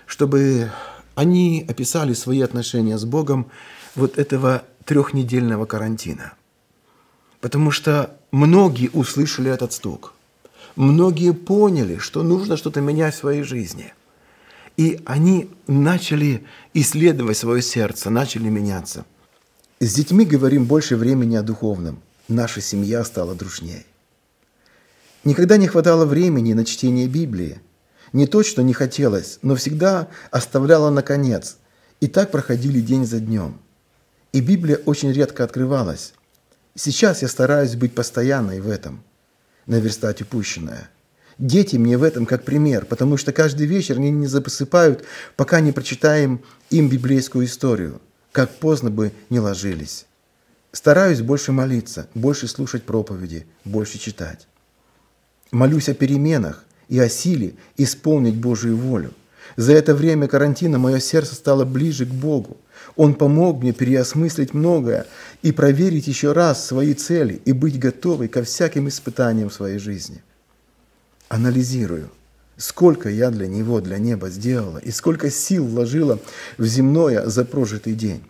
чтобы 0.06 0.72
они 1.14 1.64
описали 1.68 2.12
свои 2.12 2.40
отношения 2.40 2.98
с 2.98 3.04
Богом 3.04 3.50
вот 3.94 4.18
этого 4.18 4.64
трехнедельного 4.84 5.64
карантина. 5.64 6.32
Потому 7.40 7.70
что 7.70 8.16
многие 8.32 8.88
услышали 8.88 9.50
этот 9.50 9.72
стук. 9.72 10.14
Многие 10.74 11.32
поняли, 11.32 11.98
что 11.98 12.22
нужно 12.22 12.56
что-то 12.56 12.80
менять 12.80 13.14
в 13.14 13.18
своей 13.18 13.42
жизни. 13.42 13.94
И 14.76 15.00
они 15.04 15.50
начали 15.66 16.44
исследовать 16.72 17.36
свое 17.36 17.62
сердце, 17.62 18.10
начали 18.10 18.48
меняться. 18.48 19.04
С 19.80 19.94
детьми 19.94 20.24
говорим 20.24 20.64
больше 20.64 20.96
времени 20.96 21.36
о 21.36 21.42
духовном– 21.42 22.00
наша 22.28 22.60
семья 22.60 23.04
стала 23.04 23.34
дружнее. 23.34 23.84
Никогда 25.24 25.56
не 25.56 25.68
хватало 25.68 26.04
времени 26.04 26.52
на 26.52 26.64
чтение 26.64 27.06
Библии. 27.06 27.60
Не 28.12 28.26
то, 28.26 28.42
что 28.42 28.62
не 28.62 28.74
хотелось, 28.74 29.38
но 29.42 29.54
всегда 29.54 30.08
оставляла 30.30 30.90
наконец. 30.90 31.56
И 32.00 32.08
так 32.08 32.30
проходили 32.30 32.80
день 32.80 33.06
за 33.06 33.20
днем. 33.20 33.60
И 34.32 34.40
Библия 34.40 34.76
очень 34.84 35.12
редко 35.12 35.44
открывалась. 35.44 36.14
Сейчас 36.74 37.22
я 37.22 37.28
стараюсь 37.28 37.76
быть 37.76 37.94
постоянной 37.94 38.60
в 38.60 38.68
этом, 38.68 39.04
наверстать 39.66 40.22
упущенное. 40.22 40.90
Дети 41.38 41.76
мне 41.76 41.96
в 41.96 42.02
этом 42.02 42.26
как 42.26 42.44
пример, 42.44 42.84
потому 42.86 43.16
что 43.16 43.32
каждый 43.32 43.66
вечер 43.66 43.96
они 43.98 44.10
не 44.10 44.26
засыпают, 44.26 45.04
пока 45.36 45.60
не 45.60 45.72
прочитаем 45.72 46.42
им 46.70 46.88
библейскую 46.88 47.46
историю, 47.46 48.00
как 48.32 48.50
поздно 48.50 48.90
бы 48.90 49.12
не 49.30 49.38
ложились. 49.38 50.06
Стараюсь 50.72 51.20
больше 51.20 51.52
молиться, 51.52 52.08
больше 52.14 52.48
слушать 52.48 52.84
проповеди, 52.84 53.46
больше 53.64 53.98
читать. 53.98 54.48
Молюсь 55.50 55.90
о 55.90 55.94
переменах 55.94 56.64
и 56.88 56.98
о 56.98 57.10
силе 57.10 57.54
исполнить 57.76 58.36
Божию 58.36 58.78
волю. 58.78 59.12
За 59.56 59.74
это 59.74 59.94
время 59.94 60.28
карантина 60.28 60.78
мое 60.78 60.98
сердце 60.98 61.34
стало 61.34 61.66
ближе 61.66 62.06
к 62.06 62.08
Богу. 62.08 62.56
Он 62.96 63.14
помог 63.14 63.60
мне 63.60 63.72
переосмыслить 63.72 64.54
многое 64.54 65.06
и 65.42 65.52
проверить 65.52 66.06
еще 66.06 66.32
раз 66.32 66.66
свои 66.66 66.94
цели 66.94 67.42
и 67.44 67.52
быть 67.52 67.78
готовой 67.78 68.28
ко 68.28 68.42
всяким 68.42 68.88
испытаниям 68.88 69.50
в 69.50 69.54
своей 69.54 69.78
жизни. 69.78 70.22
Анализирую, 71.28 72.08
сколько 72.56 73.10
я 73.10 73.30
для 73.30 73.46
Него, 73.46 73.82
для 73.82 73.98
неба 73.98 74.30
сделала 74.30 74.78
и 74.78 74.90
сколько 74.90 75.30
сил 75.30 75.66
вложила 75.66 76.18
в 76.56 76.64
земное 76.64 77.26
за 77.26 77.44
прожитый 77.44 77.92
день. 77.92 78.22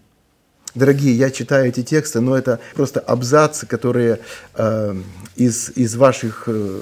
Дорогие, 0.75 1.15
я 1.15 1.31
читаю 1.31 1.69
эти 1.69 1.83
тексты, 1.83 2.21
но 2.21 2.35
это 2.37 2.59
просто 2.75 3.01
абзацы, 3.01 3.67
которые 3.67 4.21
э, 4.55 4.97
из, 5.37 5.71
из 5.77 5.97
ваших 5.97 6.45
э, 6.47 6.81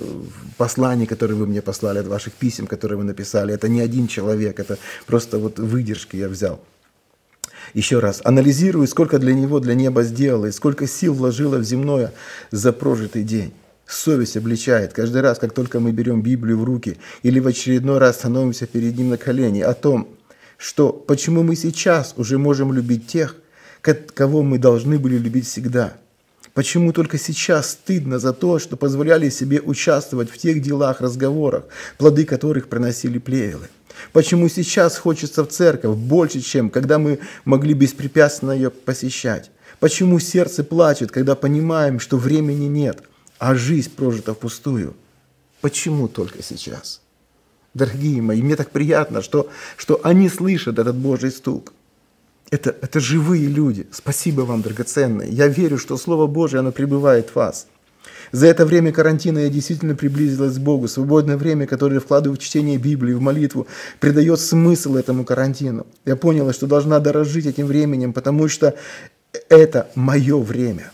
посланий, 0.57 1.07
которые 1.07 1.37
вы 1.37 1.49
мне 1.49 1.61
послали, 1.61 1.99
от 1.99 2.07
ваших 2.07 2.35
писем, 2.35 2.69
которые 2.69 2.99
вы 2.99 3.05
написали. 3.05 3.53
Это 3.53 3.69
не 3.69 3.81
один 3.81 4.07
человек, 4.07 4.61
это 4.61 4.79
просто 5.07 5.39
вот 5.39 5.59
выдержки 5.59 6.15
я 6.15 6.29
взял. 6.29 6.61
Еще 7.75 7.99
раз, 7.99 8.21
анализирую, 8.23 8.87
сколько 8.87 9.19
для 9.19 9.35
него, 9.35 9.59
для 9.59 9.75
неба 9.75 10.05
сделала, 10.05 10.47
и 10.47 10.53
сколько 10.53 10.87
сил 10.87 11.13
вложила 11.13 11.59
в 11.59 11.65
земное 11.65 12.13
за 12.53 12.73
прожитый 12.73 13.25
день. 13.25 13.53
Совесть 13.87 14.37
обличает 14.37 14.93
каждый 14.93 15.21
раз, 15.21 15.41
как 15.41 15.53
только 15.53 15.81
мы 15.81 15.91
берем 15.91 16.23
Библию 16.23 16.61
в 16.61 16.65
руки 16.65 16.99
или 17.25 17.41
в 17.41 17.49
очередной 17.49 17.99
раз 17.99 18.17
становимся 18.17 18.69
перед 18.69 18.97
ним 18.97 19.11
на 19.11 19.17
колени, 19.17 19.63
о 19.63 19.75
том, 19.75 20.17
что 20.59 20.93
почему 20.93 21.43
мы 21.43 21.57
сейчас 21.57 22.15
уже 22.17 22.39
можем 22.39 22.73
любить 22.73 23.09
тех, 23.09 23.35
кого 23.81 24.43
мы 24.43 24.59
должны 24.59 24.99
были 24.99 25.17
любить 25.17 25.47
всегда. 25.47 25.95
Почему 26.55 26.93
только 26.93 27.17
сейчас 27.17 27.71
стыдно 27.71 28.19
за 28.19 28.33
то, 28.33 28.59
что 28.59 28.77
позволяли 28.77 29.31
себе 29.31 29.61
участвовать 29.61 30.31
в 30.31 30.39
тех 30.39 30.61
делах, 30.61 31.01
разговорах, 31.01 31.65
плоды 31.97 32.25
которых 32.25 32.69
приносили 32.69 33.19
плевелы? 33.19 33.69
Почему 34.13 34.49
сейчас 34.49 34.99
хочется 34.99 35.45
в 35.45 35.49
церковь 35.49 35.97
больше, 35.97 36.41
чем 36.41 36.71
когда 36.71 36.99
мы 36.99 37.21
могли 37.45 37.75
беспрепятственно 37.75 38.53
ее 38.53 38.71
посещать? 38.71 39.51
Почему 39.79 40.19
сердце 40.19 40.65
плачет, 40.65 41.11
когда 41.11 41.35
понимаем, 41.35 42.01
что 42.01 42.17
времени 42.17 42.67
нет, 42.67 43.03
а 43.39 43.55
жизнь 43.55 43.91
прожита 43.95 44.35
впустую? 44.35 44.97
Почему 45.61 46.09
только 46.09 46.43
сейчас? 46.43 47.01
Дорогие 47.75 48.21
мои, 48.21 48.43
мне 48.43 48.57
так 48.57 48.71
приятно, 48.71 49.23
что, 49.23 49.49
что 49.77 50.01
они 50.03 50.29
слышат 50.29 50.79
этот 50.79 50.97
Божий 50.97 51.31
стук. 51.31 51.73
Это, 52.51 52.75
это 52.83 52.99
живые 52.99 53.47
люди. 53.47 53.87
Спасибо 53.93 54.43
вам, 54.43 54.63
драгоценные. 54.63 55.31
Я 55.31 55.47
верю, 55.47 55.79
что 55.79 55.97
Слово 55.97 56.27
Божье, 56.27 56.59
оно 56.59 56.73
пребывает 56.73 57.31
в 57.31 57.37
вас. 57.37 57.67
За 58.33 58.47
это 58.47 58.65
время 58.65 58.93
карантина 58.93 59.41
я 59.41 59.49
действительно 59.49 59.95
приблизилась 59.95 60.57
к 60.57 60.61
Богу. 60.61 60.89
Свободное 60.89 61.37
время, 61.37 61.67
которое 61.67 62.01
вкладываю 62.01 62.39
в 62.39 62.43
чтение 62.43 62.77
Библии, 62.77 63.15
в 63.15 63.21
молитву, 63.21 63.67
придает 63.99 64.41
смысл 64.41 64.97
этому 64.97 65.25
карантину. 65.25 65.87
Я 66.05 66.17
поняла, 66.17 66.53
что 66.53 66.67
должна 66.67 66.99
дорожить 67.01 67.47
этим 67.47 67.67
временем, 67.67 68.13
потому 68.13 68.49
что 68.49 68.75
это 69.49 69.89
мое 69.95 70.39
время. 70.39 70.91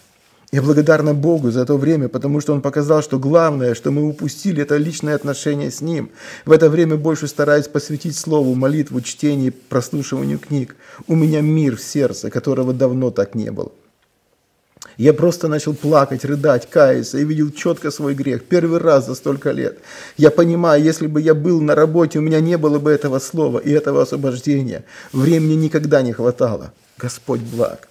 Я 0.53 0.63
благодарна 0.63 1.13
Богу 1.13 1.51
за 1.51 1.67
то 1.67 1.77
время, 1.77 2.09
потому 2.09 2.41
что 2.41 2.53
Он 2.53 2.61
показал, 2.61 3.03
что 3.03 3.19
главное, 3.19 3.75
что 3.75 3.91
мы 3.91 4.09
упустили, 4.09 4.63
это 4.63 4.77
личное 4.77 5.17
отношение 5.17 5.71
с 5.71 5.81
Ним. 5.81 6.11
В 6.45 6.53
это 6.53 6.71
время 6.71 6.97
больше 6.97 7.27
стараюсь 7.27 7.67
посвятить 7.67 8.17
Слову, 8.17 8.55
молитву, 8.55 9.01
чтению, 9.01 9.53
прослушиванию 9.69 10.39
книг. 10.39 10.77
У 11.09 11.17
меня 11.17 11.41
мир 11.41 11.77
в 11.77 11.83
сердце, 11.83 12.31
которого 12.31 12.73
давно 12.73 13.11
так 13.11 13.35
не 13.35 13.51
было. 13.51 13.73
Я 14.97 15.13
просто 15.13 15.49
начал 15.49 15.75
плакать, 15.75 16.25
рыдать, 16.25 16.71
каяться 16.71 17.19
и 17.19 17.25
видел 17.25 17.51
четко 17.51 17.91
свой 17.91 18.15
грех. 18.15 18.45
Первый 18.45 18.79
раз 18.79 19.07
за 19.07 19.15
столько 19.15 19.51
лет. 19.51 19.79
Я 20.17 20.31
понимаю, 20.31 20.83
если 20.83 21.07
бы 21.07 21.21
я 21.21 21.35
был 21.35 21.61
на 21.61 21.75
работе, 21.75 22.19
у 22.19 22.23
меня 22.23 22.41
не 22.41 22.57
было 22.57 22.79
бы 22.79 22.91
этого 22.93 23.19
слова 23.19 23.59
и 23.59 23.71
этого 23.71 24.03
освобождения. 24.03 24.85
Времени 25.13 25.55
никогда 25.55 26.03
не 26.03 26.13
хватало. 26.13 26.73
Господь 26.97 27.41
благ. 27.41 27.89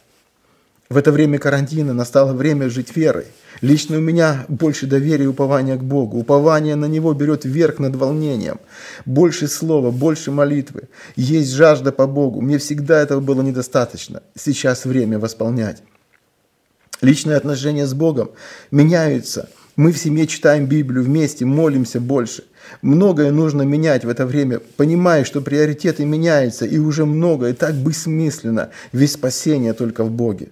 В 0.87 0.97
это 0.97 1.11
время 1.11 1.39
карантина 1.39 1.93
настало 1.93 2.33
время 2.33 2.69
жить 2.69 2.95
верой. 2.95 3.25
Лично 3.61 3.97
у 3.97 4.01
меня 4.01 4.45
больше 4.47 4.85
доверия 4.85 5.23
и 5.23 5.27
упования 5.27 5.77
к 5.77 5.83
Богу. 5.83 6.19
Упование 6.19 6.75
на 6.75 6.85
Него 6.85 7.13
берет 7.13 7.43
верх 7.43 7.79
над 7.79 7.95
волнением. 7.95 8.59
Больше 9.03 9.47
слова, 9.47 9.89
больше 9.89 10.29
молитвы. 10.29 10.83
Есть 11.15 11.53
жажда 11.53 11.91
по 11.91 12.05
Богу. 12.05 12.39
Мне 12.39 12.59
всегда 12.59 13.01
этого 13.01 13.19
было 13.19 13.41
недостаточно. 13.41 14.21
Сейчас 14.35 14.85
время 14.85 15.17
восполнять. 15.17 15.81
Личные 17.01 17.37
отношения 17.37 17.87
с 17.87 17.95
Богом 17.95 18.29
меняются. 18.69 19.49
Мы 19.75 19.91
в 19.91 19.97
семье 19.97 20.27
читаем 20.27 20.67
Библию 20.67 21.03
вместе, 21.03 21.45
молимся 21.45 21.99
больше. 21.99 22.43
Многое 22.83 23.31
нужно 23.31 23.63
менять 23.63 24.05
в 24.05 24.09
это 24.09 24.27
время, 24.27 24.59
понимая, 24.77 25.23
что 25.23 25.41
приоритеты 25.41 26.05
меняются, 26.05 26.65
и 26.65 26.77
уже 26.77 27.05
многое 27.05 27.53
так 27.53 27.73
бессмысленно, 27.73 28.69
ведь 28.93 29.11
спасение 29.11 29.73
только 29.73 30.03
в 30.03 30.11
Боге. 30.11 30.49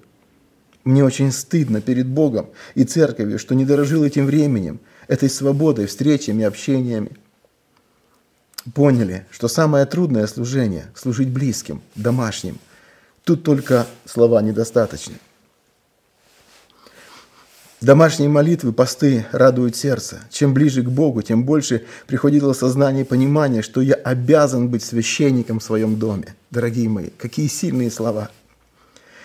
Мне 0.83 1.03
очень 1.03 1.31
стыдно 1.31 1.79
перед 1.79 2.07
Богом 2.07 2.47
и 2.75 2.83
церковью, 2.83 3.39
что 3.39 3.55
не 3.55 3.65
дорожил 3.65 4.03
этим 4.03 4.25
временем, 4.25 4.79
этой 5.07 5.29
свободой, 5.29 5.85
встречами, 5.85 6.43
общениями. 6.43 7.11
Поняли, 8.73 9.25
что 9.31 9.47
самое 9.47 9.85
трудное 9.85 10.27
служение– 10.27 10.85
служить 10.95 11.29
близким, 11.29 11.81
домашним. 11.95 12.59
Тут 13.23 13.43
только 13.43 13.87
слова 14.05 14.41
недостаточны. 14.41 15.15
Домашние 17.79 18.29
молитвы, 18.29 18.71
посты 18.71 19.25
радуют 19.33 19.75
сердце. 19.75 20.21
Чем 20.29 20.53
ближе 20.53 20.83
к 20.83 20.89
Богу, 20.89 21.21
тем 21.21 21.43
больше 21.43 21.83
приходило 22.07 22.53
сознание 22.53 23.03
и 23.03 23.07
понимание, 23.07 23.61
что 23.61 23.81
я 23.81 23.95
обязан 23.95 24.69
быть 24.69 24.83
священником 24.83 25.59
в 25.59 25.63
своем 25.63 25.97
доме. 25.97 26.35
Дорогие 26.49 26.87
мои, 26.87 27.09
какие 27.17 27.47
сильные 27.47 27.91
слова– 27.91 28.29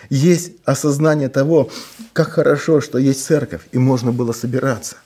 есть 0.09 0.53
осознание 0.65 1.29
того, 1.29 1.69
как 2.13 2.29
хорошо, 2.29 2.81
что 2.81 2.97
есть 2.97 3.23
церковь, 3.23 3.61
и 3.71 3.77
можно 3.77 4.11
было 4.11 4.31
собираться. 4.31 4.97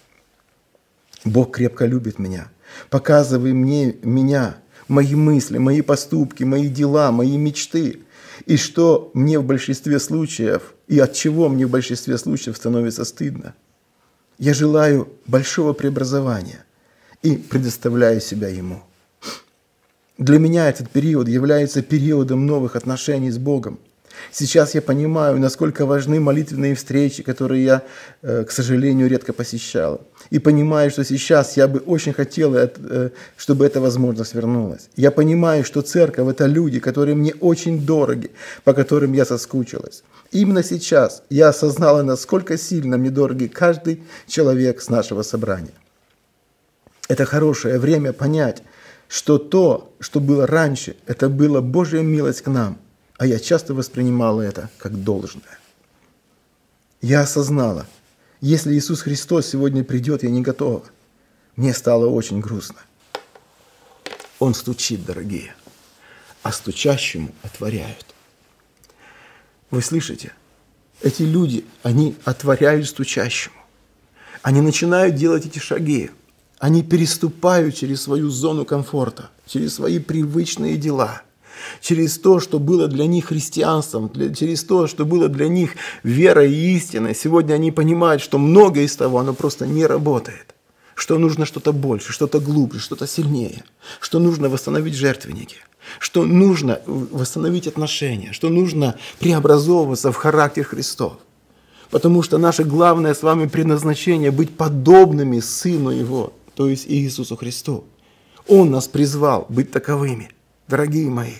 Бог 1.25 1.55
крепко 1.55 1.85
любит 1.85 2.19
меня. 2.19 2.49
Показывай 2.89 3.53
мне 3.53 3.95
меня, 4.01 4.57
мои 4.87 5.15
мысли, 5.15 5.57
мои 5.57 5.81
поступки, 5.81 6.43
мои 6.43 6.69
дела, 6.69 7.11
мои 7.11 7.37
мечты. 7.37 7.99
И 8.45 8.57
что 8.57 9.11
мне 9.13 9.39
в 9.39 9.43
большинстве 9.43 9.99
случаев, 9.99 10.73
и 10.87 10.99
от 10.99 11.13
чего 11.13 11.49
мне 11.49 11.65
в 11.65 11.69
большинстве 11.69 12.17
случаев 12.17 12.57
становится 12.57 13.05
стыдно. 13.05 13.53
Я 14.39 14.53
желаю 14.53 15.09
большого 15.27 15.73
преобразования 15.73 16.65
и 17.21 17.35
предоставляю 17.37 18.19
себя 18.19 18.47
Ему. 18.47 18.83
Для 20.17 20.39
меня 20.39 20.69
этот 20.69 20.89
период 20.89 21.27
является 21.27 21.81
периодом 21.81 22.45
новых 22.45 22.75
отношений 22.75 23.31
с 23.31 23.37
Богом– 23.37 23.79
Сейчас 24.31 24.75
я 24.75 24.81
понимаю, 24.81 25.39
насколько 25.39 25.85
важны 25.85 26.19
молитвенные 26.19 26.73
встречи, 26.75 27.23
которые 27.23 27.63
я, 27.63 27.81
э, 28.21 28.43
к 28.43 28.51
сожалению, 28.51 29.09
редко 29.09 29.33
посещал. 29.33 30.01
И 30.31 30.39
понимаю, 30.39 30.89
что 30.91 31.03
сейчас 31.03 31.57
я 31.57 31.67
бы 31.67 31.79
очень 31.79 32.13
хотел, 32.13 32.55
э, 32.55 33.09
чтобы 33.37 33.65
эта 33.65 33.79
возможность 33.79 34.33
вернулась. 34.35 34.89
Я 34.95 35.11
понимаю, 35.11 35.63
что 35.63 35.81
церковь– 35.81 36.27
это 36.29 36.45
люди, 36.47 36.79
которые 36.79 37.15
мне 37.15 37.33
очень 37.41 37.85
дороги, 37.85 38.31
по 38.63 38.73
которым 38.73 39.13
я 39.13 39.25
соскучилась. 39.25 40.03
Именно 40.31 40.63
сейчас 40.63 41.23
я 41.29 41.49
осознала, 41.49 42.03
насколько 42.03 42.57
сильно 42.57 42.97
мне 42.97 43.09
дороги 43.09 43.47
каждый 43.47 44.03
человек 44.27 44.81
с 44.81 44.89
нашего 44.89 45.23
собрания. 45.23 45.73
Это 47.07 47.25
хорошее 47.25 47.77
время 47.77 48.13
понять, 48.13 48.63
что 49.07 49.37
то, 49.37 49.93
что 49.99 50.19
было 50.19 50.47
раньше, 50.47 50.95
это 51.05 51.29
была 51.29 51.61
Божья 51.61 52.01
милость 52.01 52.41
к 52.41 52.47
нам– 52.47 52.77
а 53.23 53.25
я 53.25 53.39
часто 53.39 53.73
воспринимала 53.73 54.41
это 54.41 54.69
как 54.77 55.01
должное. 55.01 55.57
Я 57.01 57.21
осознала, 57.21 57.87
если 58.41 58.75
Иисус 58.75 59.01
Христос 59.01 59.47
сегодня 59.47 59.85
придет, 59.85 60.23
я 60.23 60.29
не 60.29 60.41
готова. 60.41 60.83
Мне 61.55 61.73
стало 61.73 62.07
очень 62.07 62.41
грустно. 62.41 62.81
Он 64.39 64.53
стучит, 64.53 65.05
дорогие, 65.05 65.55
а 66.41 66.51
стучащему 66.51 67.31
отворяют. 67.43 68.05
Вы 69.71 69.81
слышите? 69.81 70.33
Эти 71.01 71.23
люди, 71.23 71.63
они 71.81 72.17
отворяют 72.25 72.89
стучащему. 72.89 73.55
Они 74.41 74.59
начинают 74.59 75.15
делать 75.15 75.45
эти 75.45 75.59
шаги. 75.59 76.11
Они 76.59 76.83
переступают 76.83 77.73
через 77.73 78.01
свою 78.01 78.29
зону 78.29 78.65
комфорта, 78.65 79.29
через 79.45 79.75
свои 79.75 79.99
привычные 79.99 80.75
дела– 80.75 81.21
через 81.81 82.17
то, 82.17 82.39
что 82.39 82.59
было 82.59 82.87
для 82.87 83.05
них 83.05 83.25
христианством, 83.25 84.11
через 84.35 84.63
то, 84.63 84.87
что 84.87 85.05
было 85.05 85.27
для 85.29 85.47
них 85.47 85.75
верой 86.03 86.53
и 86.53 86.75
истиной. 86.75 87.15
Сегодня 87.15 87.53
они 87.53 87.71
понимают, 87.71 88.21
что 88.21 88.37
многое 88.37 88.85
из 88.85 88.95
того, 88.95 89.19
оно 89.19 89.33
просто 89.33 89.65
не 89.65 89.85
работает. 89.85 90.55
Что 90.95 91.17
нужно 91.17 91.45
что-то 91.45 91.73
больше, 91.73 92.13
что-то 92.13 92.39
глубже, 92.39 92.79
что-то 92.79 93.07
сильнее. 93.07 93.63
Что 93.99 94.19
нужно 94.19 94.47
восстановить 94.49 94.93
жертвенники. 94.93 95.57
Что 95.99 96.23
нужно 96.23 96.79
восстановить 96.85 97.67
отношения. 97.67 98.31
Что 98.31 98.49
нужно 98.49 98.95
преобразовываться 99.19 100.11
в 100.11 100.15
характер 100.15 100.63
Христов. 100.63 101.13
Потому 101.89 102.23
что 102.23 102.37
наше 102.37 102.63
главное 102.63 103.13
с 103.13 103.21
вами 103.21 103.47
предназначение 103.47 104.31
быть 104.31 104.55
подобными 104.57 105.39
Сыну 105.39 105.91
Его, 105.91 106.33
то 106.55 106.67
есть 106.67 106.85
Иисусу 106.87 107.35
Христу. 107.35 107.83
Он 108.47 108.71
нас 108.71 108.87
призвал 108.87 109.45
быть 109.47 109.71
таковыми, 109.71 110.31
дорогие 110.67 111.09
мои. 111.09 111.35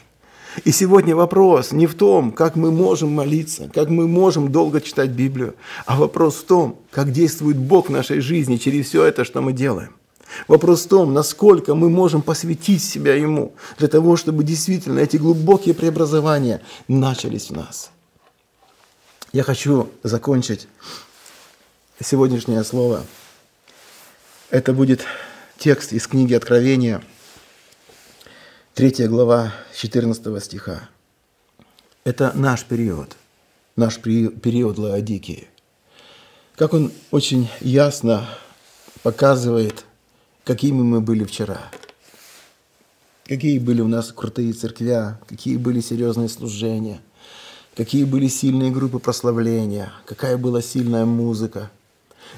И 0.66 0.72
сегодня 0.72 1.16
вопрос 1.16 1.72
не 1.72 1.88
в 1.88 1.96
том, 1.96 2.32
как 2.32 2.56
мы 2.56 2.72
можем 2.72 3.12
молиться, 3.12 3.70
как 3.74 3.90
мы 3.90 4.08
можем 4.08 4.52
долго 4.52 4.82
читать 4.82 5.10
Библию, 5.10 5.56
а 5.86 5.98
вопрос 5.98 6.36
в 6.36 6.46
том, 6.46 6.80
как 6.92 7.12
действует 7.12 7.58
Бог 7.58 7.88
в 7.88 7.92
нашей 7.92 8.20
жизни 8.20 8.58
через 8.58 8.88
все 8.88 9.04
это, 9.04 9.26
что 9.26 9.42
мы 9.42 9.54
делаем. 9.54 9.96
Вопрос 10.48 10.86
в 10.86 10.90
том, 10.90 11.14
насколько 11.14 11.76
мы 11.76 11.90
можем 11.90 12.22
посвятить 12.22 12.84
себя 12.84 13.16
Ему 13.16 13.54
для 13.78 13.88
того, 13.88 14.16
чтобы 14.16 14.44
действительно 14.44 15.00
эти 15.00 15.18
глубокие 15.18 15.74
преобразования 15.74 16.62
начались 16.88 17.50
в 17.50 17.56
нас. 17.56 17.92
Я 19.32 19.44
хочу 19.44 19.90
закончить 20.04 20.68
сегодняшнее 22.00 22.64
слово. 22.64 23.04
Это 24.52 24.74
будет 24.74 25.04
текст 25.58 25.94
из 25.94 26.06
книги 26.06 26.36
Откровения– 26.36 27.04
3 28.76 29.08
глава 29.08 29.54
14 29.76 30.44
стиха. 30.44 30.90
Это 32.06 32.32
наш 32.34 32.66
период, 32.66 33.16
наш 33.76 34.00
период 34.00 34.80
Лаодикии. 34.80 35.48
Как 36.56 36.74
он 36.74 36.92
очень 37.12 37.50
ясно 37.62 38.28
показывает, 39.04 39.86
какими 40.44 40.82
мы 40.82 41.02
были 41.02 41.24
вчера. 41.24 41.62
Какие 43.26 43.60
были 43.60 43.82
у 43.82 43.88
нас 43.88 44.12
крутые 44.12 44.54
церквя, 44.54 45.20
какие 45.28 45.58
были 45.58 45.80
серьезные 45.80 46.28
служения, 46.28 47.00
какие 47.78 48.06
были 48.06 48.28
сильные 48.28 48.72
группы 48.72 48.98
прославления, 48.98 49.94
какая 50.06 50.36
была 50.36 50.64
сильная 50.64 51.06
музыка. 51.06 51.70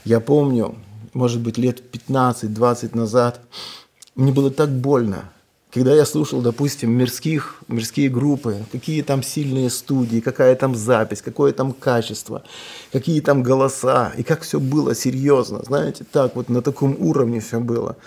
Я 0.03 0.19
помню, 0.19 0.75
может 1.13 1.39
быть, 1.39 1.57
лет 1.57 1.81
15-20 1.93 2.93
назад, 2.97 3.39
мне 4.15 4.33
было 4.33 4.51
так 4.51 4.69
больно, 4.69 5.31
когда 5.75 5.93
я 5.93 6.05
слушал, 6.05 6.41
допустим, 6.41 6.91
мирских, 6.91 7.55
мирские 7.67 8.07
группы, 8.07 8.63
какие 8.71 9.01
там 9.01 9.21
сильные 9.21 9.69
студии, 9.69 10.21
какая 10.21 10.55
там 10.55 10.73
запись, 10.73 11.21
какое 11.21 11.51
там 11.51 11.73
качество, 11.73 12.43
какие 12.93 13.19
там 13.19 13.43
голоса, 13.43 14.13
и 14.17 14.23
как 14.23 14.43
все 14.43 14.61
было 14.61 14.95
серьезно, 14.95 15.61
знаете, 15.65 16.05
так 16.09 16.37
вот 16.37 16.47
на 16.47 16.61
таком 16.61 16.95
уровне 16.97 17.41
все 17.41 17.59
было. 17.59 17.97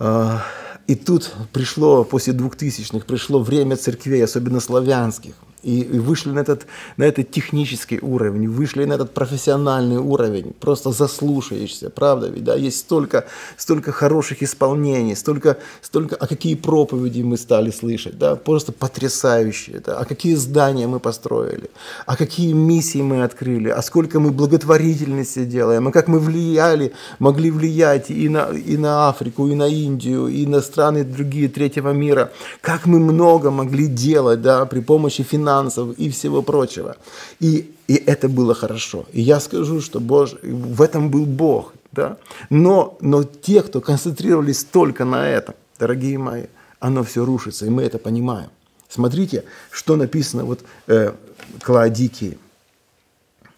А, 0.00 0.42
и 0.88 0.96
тут 0.96 1.32
пришло, 1.52 2.02
после 2.02 2.32
двухтысячных, 2.32 3.06
пришло 3.06 3.38
время 3.38 3.76
церквей, 3.76 4.24
особенно 4.24 4.58
славянских. 4.58 5.34
И, 5.64 5.98
вышли 5.98 6.30
на 6.30 6.40
этот, 6.40 6.66
на 6.96 7.04
этот 7.04 7.30
технический 7.30 7.98
уровень, 8.00 8.48
вышли 8.48 8.84
на 8.84 8.94
этот 8.94 9.14
профессиональный 9.14 9.96
уровень, 9.96 10.52
просто 10.60 10.92
заслушаешься, 10.92 11.90
правда 11.90 12.28
ведь, 12.28 12.44
да, 12.44 12.54
есть 12.54 12.78
столько, 12.78 13.24
столько 13.56 13.92
хороших 13.92 14.42
исполнений, 14.42 15.16
столько, 15.16 15.56
столько, 15.80 16.16
а 16.16 16.26
какие 16.26 16.54
проповеди 16.54 17.22
мы 17.22 17.36
стали 17.36 17.70
слышать, 17.70 18.18
да, 18.18 18.36
просто 18.36 18.72
потрясающие, 18.72 19.80
да, 19.80 19.98
а 19.98 20.04
какие 20.04 20.34
здания 20.34 20.86
мы 20.86 21.00
построили, 21.00 21.70
а 22.06 22.16
какие 22.16 22.52
миссии 22.52 23.02
мы 23.02 23.24
открыли, 23.24 23.70
а 23.70 23.82
сколько 23.82 24.20
мы 24.20 24.30
благотворительности 24.30 25.44
делаем, 25.44 25.88
а 25.88 25.92
как 25.92 26.08
мы 26.08 26.18
влияли, 26.18 26.92
могли 27.18 27.50
влиять 27.50 28.10
и 28.10 28.28
на, 28.28 28.50
и 28.50 28.76
на 28.76 29.08
Африку, 29.08 29.48
и 29.48 29.54
на 29.54 29.66
Индию, 29.66 30.28
и 30.28 30.46
на 30.46 30.60
страны 30.60 31.04
другие 31.04 31.48
третьего 31.48 31.92
мира, 31.92 32.30
как 32.60 32.86
мы 32.86 32.98
много 32.98 33.50
могли 33.50 33.86
делать, 33.86 34.42
да, 34.42 34.66
при 34.66 34.80
помощи 34.80 35.22
финансов 35.22 35.53
и 35.96 36.10
всего 36.10 36.42
прочего. 36.42 36.96
И, 37.40 37.74
и 37.88 37.94
это 37.94 38.28
было 38.28 38.54
хорошо. 38.54 39.06
И 39.12 39.20
я 39.20 39.40
скажу, 39.40 39.80
что 39.80 40.00
Боже, 40.00 40.38
в 40.42 40.82
этом 40.82 41.10
был 41.10 41.26
Бог. 41.26 41.74
Да? 41.92 42.18
Но, 42.50 42.96
но 43.00 43.24
те, 43.24 43.62
кто 43.62 43.80
концентрировались 43.80 44.64
только 44.64 45.04
на 45.04 45.28
этом, 45.28 45.54
дорогие 45.78 46.18
мои, 46.18 46.46
оно 46.80 47.04
все 47.04 47.24
рушится, 47.24 47.66
и 47.66 47.70
мы 47.70 47.82
это 47.82 47.98
понимаем. 47.98 48.50
Смотрите, 48.88 49.44
что 49.70 49.96
написано 49.96 50.44
вот 50.44 50.60
э, 50.86 51.12
к. 51.60 51.90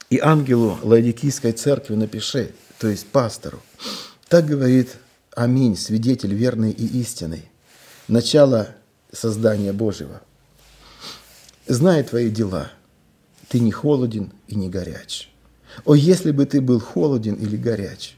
«И 0.09 0.18
ангелу 0.18 0.78
Лаодикийской 0.82 1.52
церкви 1.52 1.94
напиши, 1.94 2.52
то 2.78 2.88
есть 2.88 3.06
пастору, 3.06 3.61
так 4.28 4.46
говорит 4.46 4.96
Аминь, 5.35 5.76
свидетель 5.76 6.32
верный 6.32 6.70
и 6.70 7.00
истинный, 7.00 7.50
начало 8.09 8.68
создания 9.12 9.72
Божьего 9.72 10.22
зная 11.66 12.02
твои 12.05 12.31
дела, 12.31 12.70
ты 13.48 13.61
не 13.61 13.72
холоден 13.72 14.33
и 14.48 14.55
не 14.55 14.68
горяч. 14.68 15.31
О, 15.85 15.94
если 15.94 16.31
бы 16.31 16.46
ты 16.46 16.61
был 16.61 16.81
холоден 16.81 17.35
или 17.35 17.57
горяч, 17.57 18.16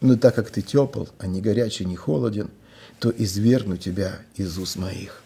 но 0.00 0.16
так 0.16 0.34
как 0.34 0.50
ты 0.50 0.62
тепл, 0.62 1.04
а 1.18 1.26
не 1.26 1.40
горячий, 1.40 1.84
не 1.84 1.96
холоден, 1.96 2.50
то 2.98 3.10
извергну 3.10 3.76
тебя 3.76 4.18
из 4.34 4.58
уст 4.58 4.76
моих. 4.76 5.22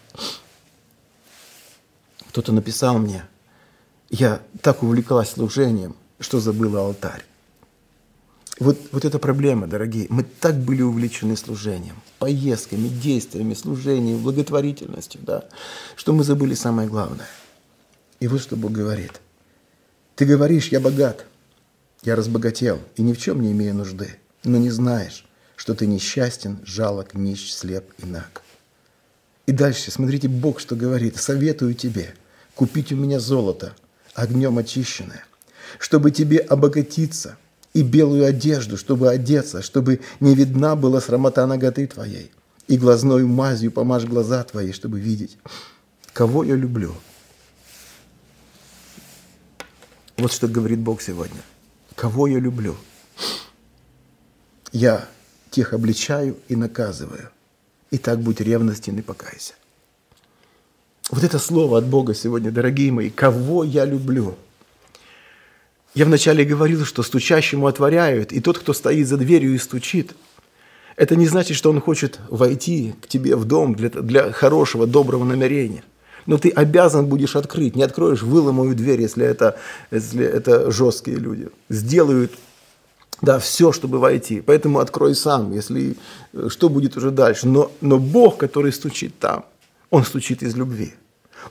Кто-то 2.29 2.53
написал 2.53 2.99
мне, 2.99 3.25
я 4.11 4.41
так 4.61 4.83
увлеклась 4.83 5.31
служением, 5.31 5.97
что 6.21 6.41
забыла 6.41 6.81
алтарь. 6.81 7.25
Вот, 8.61 8.79
вот 8.93 9.05
эта 9.05 9.19
проблема, 9.19 9.67
дорогие. 9.67 10.07
Мы 10.11 10.23
так 10.23 10.57
были 10.57 10.83
увлечены 10.83 11.37
служением, 11.37 11.97
поездками, 12.21 12.87
действиями, 12.87 13.55
служением, 13.55 14.23
благотворительностью, 14.23 15.21
да, 15.25 15.45
что 15.97 16.13
мы 16.13 16.23
забыли 16.23 16.55
самое 16.55 16.89
главное– 16.89 17.27
и 18.25 18.27
вот 18.27 18.41
что 18.41 18.57
Бог 18.57 18.73
говорит. 18.73 19.21
Ты 20.17 20.25
говоришь, 20.25 20.69
я 20.69 20.81
богат, 20.81 21.27
я 22.05 22.17
разбогател 22.17 22.81
и 22.97 23.03
ни 23.03 23.13
в 23.13 23.19
чем 23.19 23.43
не 23.43 23.53
имею 23.53 23.75
нужды, 23.75 24.17
но 24.45 24.57
не 24.57 24.71
знаешь, 24.71 25.27
что 25.57 25.75
ты 25.75 25.87
несчастен, 25.87 26.59
жалок, 26.65 27.13
нищ, 27.13 27.53
слеп 27.53 27.85
и 27.99 28.07
наг. 28.07 28.41
И 29.45 29.53
дальше, 29.53 29.91
смотрите, 29.91 30.29
Бог 30.29 30.59
что 30.59 30.75
говорит. 30.75 31.19
Советую 31.19 31.75
тебе 31.75 32.15
купить 32.55 32.93
у 32.93 32.97
меня 32.97 33.21
золото, 33.21 33.77
огнем 34.15 34.57
очищенное, 34.57 35.27
чтобы 35.79 36.11
тебе 36.11 36.39
обогатиться, 36.39 37.37
и 37.75 37.83
белую 37.83 38.25
одежду, 38.25 38.79
чтобы 38.79 39.11
одеться, 39.11 39.61
чтобы 39.61 40.01
не 40.21 40.35
видна 40.35 40.77
была 40.77 41.03
срамота 41.03 41.47
ноготы 41.47 41.87
твоей, 41.87 42.31
и 42.69 42.79
глазной 42.79 43.25
мазью 43.25 43.71
помажь 43.71 44.05
глаза 44.05 44.45
твои, 44.45 44.73
чтобы 44.73 44.99
видеть, 44.99 45.37
кого 46.15 46.43
я 46.43 46.55
люблю– 46.55 46.95
вот 50.17 50.33
что 50.33 50.47
говорит 50.47 50.79
Бог 50.79 51.03
сегодня. 51.03 51.41
Кого 51.97 52.27
я 52.27 52.39
люблю? 52.39 52.77
Я 54.73 55.09
тех 55.51 55.73
обличаю 55.73 56.37
и 56.49 56.57
наказываю. 56.57 57.31
И 57.91 57.99
так 57.99 58.21
будь 58.21 58.41
ревностен 58.41 58.99
и 58.99 59.03
покайся. 59.03 59.55
Вот 61.11 61.23
это 61.23 61.39
слово 61.39 61.79
от 61.79 61.87
Бога 61.87 62.15
сегодня, 62.15 62.51
дорогие 62.51 62.91
мои, 62.91 63.11
кого 63.11 63.63
я 63.63 63.85
люблю? 63.85 64.37
Я 65.95 66.07
вначале 66.07 66.45
говорил, 66.45 66.85
что 66.85 67.03
стучащему 67.03 67.67
отворяют, 67.67 68.33
и 68.33 68.41
тот, 68.41 68.59
кто 68.59 68.73
стоит 68.73 69.07
за 69.07 69.17
дверью 69.17 69.55
и 69.55 69.59
стучит, 69.59 70.15
это 70.97 71.15
не 71.15 71.29
значит, 71.29 71.57
что 71.57 71.71
он 71.71 71.81
хочет 71.81 72.19
войти 72.29 72.95
к 73.01 73.07
тебе 73.07 73.37
в 73.37 73.45
дом 73.45 73.75
для, 73.75 73.91
для 73.91 74.33
хорошего, 74.33 74.87
доброго 74.87 75.25
намерения 75.25 75.85
но 76.27 76.39
ты 76.39 76.51
обязан 76.51 77.07
будешь 77.07 77.37
открыть. 77.37 77.77
Не 77.77 77.83
откроешь, 77.83 78.23
выломаю 78.23 78.75
дверь, 78.75 79.01
если 79.01 79.25
это, 79.25 79.59
если 79.91 80.25
это 80.25 80.71
жесткие 80.71 81.17
люди. 81.17 81.49
Сделают 81.69 82.33
да, 83.23 83.39
все, 83.39 83.73
чтобы 83.73 83.99
войти. 83.99 84.41
Поэтому 84.41 84.81
открой 84.81 85.15
сам, 85.15 85.53
если 85.53 85.97
что 86.49 86.69
будет 86.69 86.97
уже 86.97 87.11
дальше. 87.11 87.49
Но, 87.49 87.71
но 87.81 87.99
Бог, 87.99 88.39
который 88.39 88.73
стучит 88.73 89.19
там, 89.19 89.45
Он 89.91 90.05
стучит 90.05 90.43
из 90.43 90.57
любви. 90.57 90.95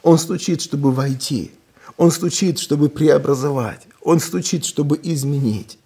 Он 0.01 0.17
стучит, 0.17 0.61
чтобы 0.61 0.91
войти. 0.91 1.51
Он 1.97 2.11
стучит, 2.11 2.59
чтобы 2.59 2.89
преобразовать. 2.89 3.87
Он 4.01 4.19
стучит, 4.19 4.65
чтобы 4.65 4.99
изменить. 5.01 5.77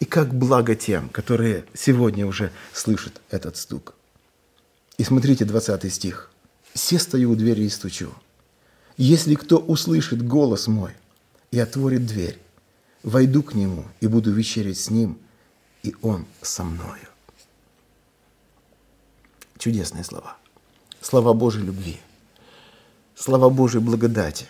И 0.00 0.04
как 0.04 0.32
благо 0.32 0.74
тем, 0.74 1.08
которые 1.08 1.64
сегодня 1.74 2.26
уже 2.26 2.50
слышат 2.72 3.20
этот 3.30 3.56
стук. 3.56 3.94
И 4.96 5.04
смотрите 5.04 5.44
20 5.44 5.92
стих. 5.92 6.30
Все 6.78 7.00
стою 7.00 7.32
у 7.32 7.34
двери 7.34 7.64
и 7.64 7.68
стучу. 7.68 8.14
Если 8.96 9.34
кто 9.34 9.58
услышит 9.58 10.24
голос 10.24 10.68
мой 10.68 10.92
и 11.50 11.58
отворит 11.58 12.06
дверь, 12.06 12.38
войду 13.02 13.42
к 13.42 13.54
нему 13.54 13.84
и 14.00 14.06
буду 14.06 14.32
вечерить 14.32 14.78
с 14.78 14.88
ним, 14.88 15.18
и 15.82 15.96
он 16.02 16.24
со 16.40 16.62
мною. 16.62 17.08
Чудесные 19.58 20.04
слова. 20.04 20.36
Слова 21.00 21.34
Божьей 21.34 21.64
любви. 21.64 21.98
Слова 23.16 23.50
Божьей 23.50 23.80
благодати 23.80 24.46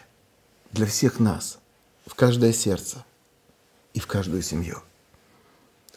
для 0.70 0.84
всех 0.84 1.20
нас, 1.20 1.58
в 2.04 2.14
каждое 2.14 2.52
сердце 2.52 3.06
и 3.94 4.00
в 4.00 4.06
каждую 4.06 4.42
семью. 4.42 4.82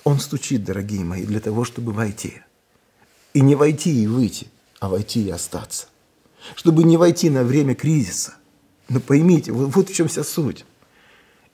Он 0.05 0.17
стучит, 0.21 0.63
дорогие 0.63 1.03
мои, 1.03 1.25
для 1.25 1.41
того, 1.41 1.65
чтобы 1.65 1.91
войти. 1.91 2.41
И 3.33 3.41
не 3.41 3.55
войти 3.55 4.01
и 4.01 4.07
выйти, 4.07 4.47
а 4.79 4.87
войти 4.87 5.25
и 5.25 5.29
остаться 5.29 5.90
чтобы 6.55 6.83
не 6.83 6.97
войти 6.97 7.29
на 7.29 7.43
время 7.43 7.75
кризиса. 7.75 8.33
Но 8.89 8.99
поймите, 8.99 9.51
вот, 9.51 9.75
вот 9.75 9.89
в 9.89 9.93
чем 9.93 10.07
вся 10.07 10.23
суть. 10.23 10.65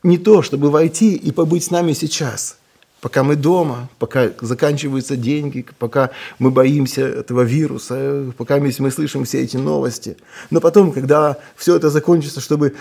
Не 0.03 0.17
то, 0.17 0.41
чтобы 0.41 0.69
войти 0.69 1.15
и 1.15 1.31
побыть 1.31 1.65
с 1.65 1.71
нами 1.71 1.93
сейчас, 1.93 2.57
пока 3.01 3.23
мы 3.23 3.35
дома, 3.35 3.89
пока 3.99 4.31
заканчиваются 4.41 5.15
деньги, 5.15 5.65
пока 5.79 6.11
мы 6.39 6.51
боимся 6.51 7.01
этого 7.01 7.41
вируса, 7.41 8.31
пока 8.37 8.57
мы 8.57 8.71
слышим 8.71 9.25
все 9.25 9.43
эти 9.43 9.57
новости. 9.57 10.17
Но 10.49 10.61
потом, 10.61 10.91
когда 10.91 11.37
все 11.55 11.75
это 11.75 11.89
закончится, 11.89 12.41
чтобы 12.41 12.75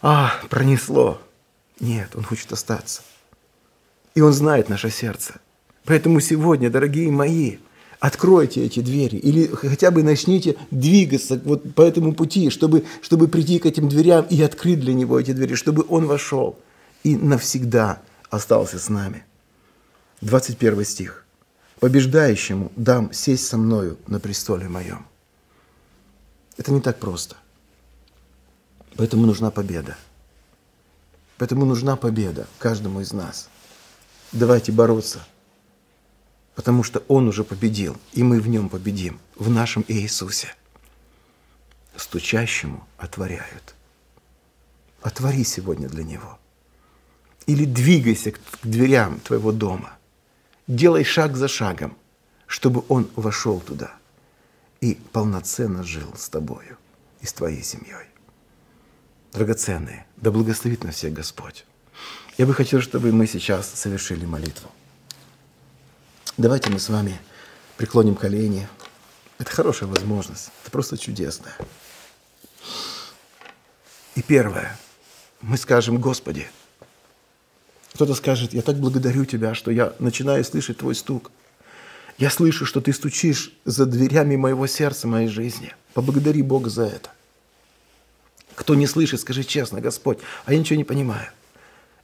а, 0.00 0.32
пронесло. 0.50 1.20
Нет, 1.80 2.10
он 2.14 2.22
хочет 2.22 2.52
остаться. 2.52 3.02
И 4.14 4.20
он 4.20 4.32
знает 4.32 4.68
наше 4.68 4.90
сердце. 4.90 5.34
Поэтому 5.84 6.20
сегодня, 6.20 6.70
дорогие 6.70 7.10
мои, 7.10 7.56
откройте 8.02 8.64
эти 8.64 8.80
двери 8.80 9.16
или 9.16 9.46
хотя 9.46 9.92
бы 9.92 10.02
начните 10.02 10.56
двигаться 10.72 11.40
вот 11.44 11.72
по 11.72 11.82
этому 11.82 12.14
пути, 12.14 12.50
чтобы, 12.50 12.84
чтобы 13.00 13.28
прийти 13.28 13.60
к 13.60 13.66
этим 13.66 13.88
дверям 13.88 14.26
и 14.28 14.42
открыть 14.42 14.80
для 14.80 14.92
него 14.92 15.20
эти 15.20 15.30
двери, 15.30 15.54
чтобы 15.54 15.86
он 15.88 16.06
вошел 16.06 16.58
и 17.04 17.16
навсегда 17.16 18.02
остался 18.28 18.80
с 18.80 18.88
нами. 18.88 19.24
21 20.20 20.84
стих. 20.84 21.24
«Побеждающему 21.78 22.72
дам 22.74 23.12
сесть 23.12 23.46
со 23.46 23.56
мною 23.56 23.96
на 24.08 24.18
престоле 24.18 24.68
моем». 24.68 25.06
Это 26.56 26.72
не 26.72 26.80
так 26.80 26.98
просто. 26.98 27.36
Поэтому 28.96 29.26
нужна 29.26 29.52
победа. 29.52 29.96
Поэтому 31.38 31.66
нужна 31.66 31.94
победа 31.94 32.48
каждому 32.58 33.00
из 33.00 33.12
нас. 33.12 33.48
Давайте 34.32 34.72
бороться– 34.72 35.24
потому 36.54 36.82
что 36.82 37.00
Он 37.08 37.28
уже 37.28 37.44
победил, 37.44 37.96
и 38.12 38.22
мы 38.22 38.40
в 38.40 38.48
Нем 38.48 38.68
победим, 38.68 39.18
в 39.36 39.50
нашем 39.50 39.84
Иисусе. 39.88 40.54
Стучащему 41.96 42.86
отворяют. 42.98 43.74
Отвори 45.02 45.44
сегодня 45.44 45.88
для 45.88 46.04
Него. 46.04 46.38
Или 47.46 47.64
двигайся 47.64 48.32
к 48.32 48.38
дверям 48.62 49.20
твоего 49.20 49.52
дома. 49.52 49.92
Делай 50.66 51.04
шаг 51.04 51.36
за 51.36 51.48
шагом, 51.48 51.96
чтобы 52.46 52.84
Он 52.88 53.08
вошел 53.16 53.60
туда 53.60 53.92
и 54.80 54.98
полноценно 55.12 55.82
жил 55.82 56.14
с 56.16 56.28
тобою 56.28 56.76
и 57.20 57.26
с 57.26 57.32
твоей 57.32 57.62
семьей. 57.62 58.06
Драгоценные, 59.32 60.06
да 60.16 60.30
благословит 60.30 60.84
на 60.84 60.90
всех 60.92 61.14
Господь. 61.14 61.64
Я 62.36 62.46
бы 62.46 62.54
хотел, 62.54 62.80
чтобы 62.80 63.12
мы 63.12 63.26
сейчас 63.26 63.70
совершили 63.70 64.26
молитву. 64.26 64.70
Давайте 66.38 66.70
мы 66.70 66.78
с 66.78 66.88
вами 66.88 67.20
преклоним 67.76 68.14
колени. 68.14 68.66
Это 69.38 69.50
хорошая 69.50 69.88
возможность. 69.90 70.50
Это 70.62 70.70
просто 70.70 70.96
чудесная. 70.96 71.54
И 74.14 74.22
первое, 74.22 74.78
мы 75.42 75.58
скажем, 75.58 76.00
Господи, 76.00 76.48
кто-то 77.92 78.14
скажет, 78.14 78.54
я 78.54 78.62
так 78.62 78.76
благодарю 78.76 79.26
Тебя, 79.26 79.54
что 79.54 79.70
я 79.70 79.92
начинаю 79.98 80.42
слышать 80.44 80.78
Твой 80.78 80.94
стук. 80.94 81.30
Я 82.16 82.30
слышу, 82.30 82.64
что 82.64 82.80
Ты 82.80 82.94
стучишь 82.94 83.52
за 83.66 83.84
дверями 83.84 84.36
моего 84.36 84.66
сердца, 84.66 85.06
моей 85.06 85.28
жизни. 85.28 85.74
Поблагодари 85.92 86.40
Бога 86.40 86.70
за 86.70 86.84
это. 86.84 87.10
Кто 88.54 88.74
не 88.74 88.86
слышит, 88.86 89.20
скажи 89.20 89.44
честно, 89.44 89.82
Господь, 89.82 90.18
а 90.46 90.54
я 90.54 90.58
ничего 90.58 90.78
не 90.78 90.84
понимаю. 90.84 91.28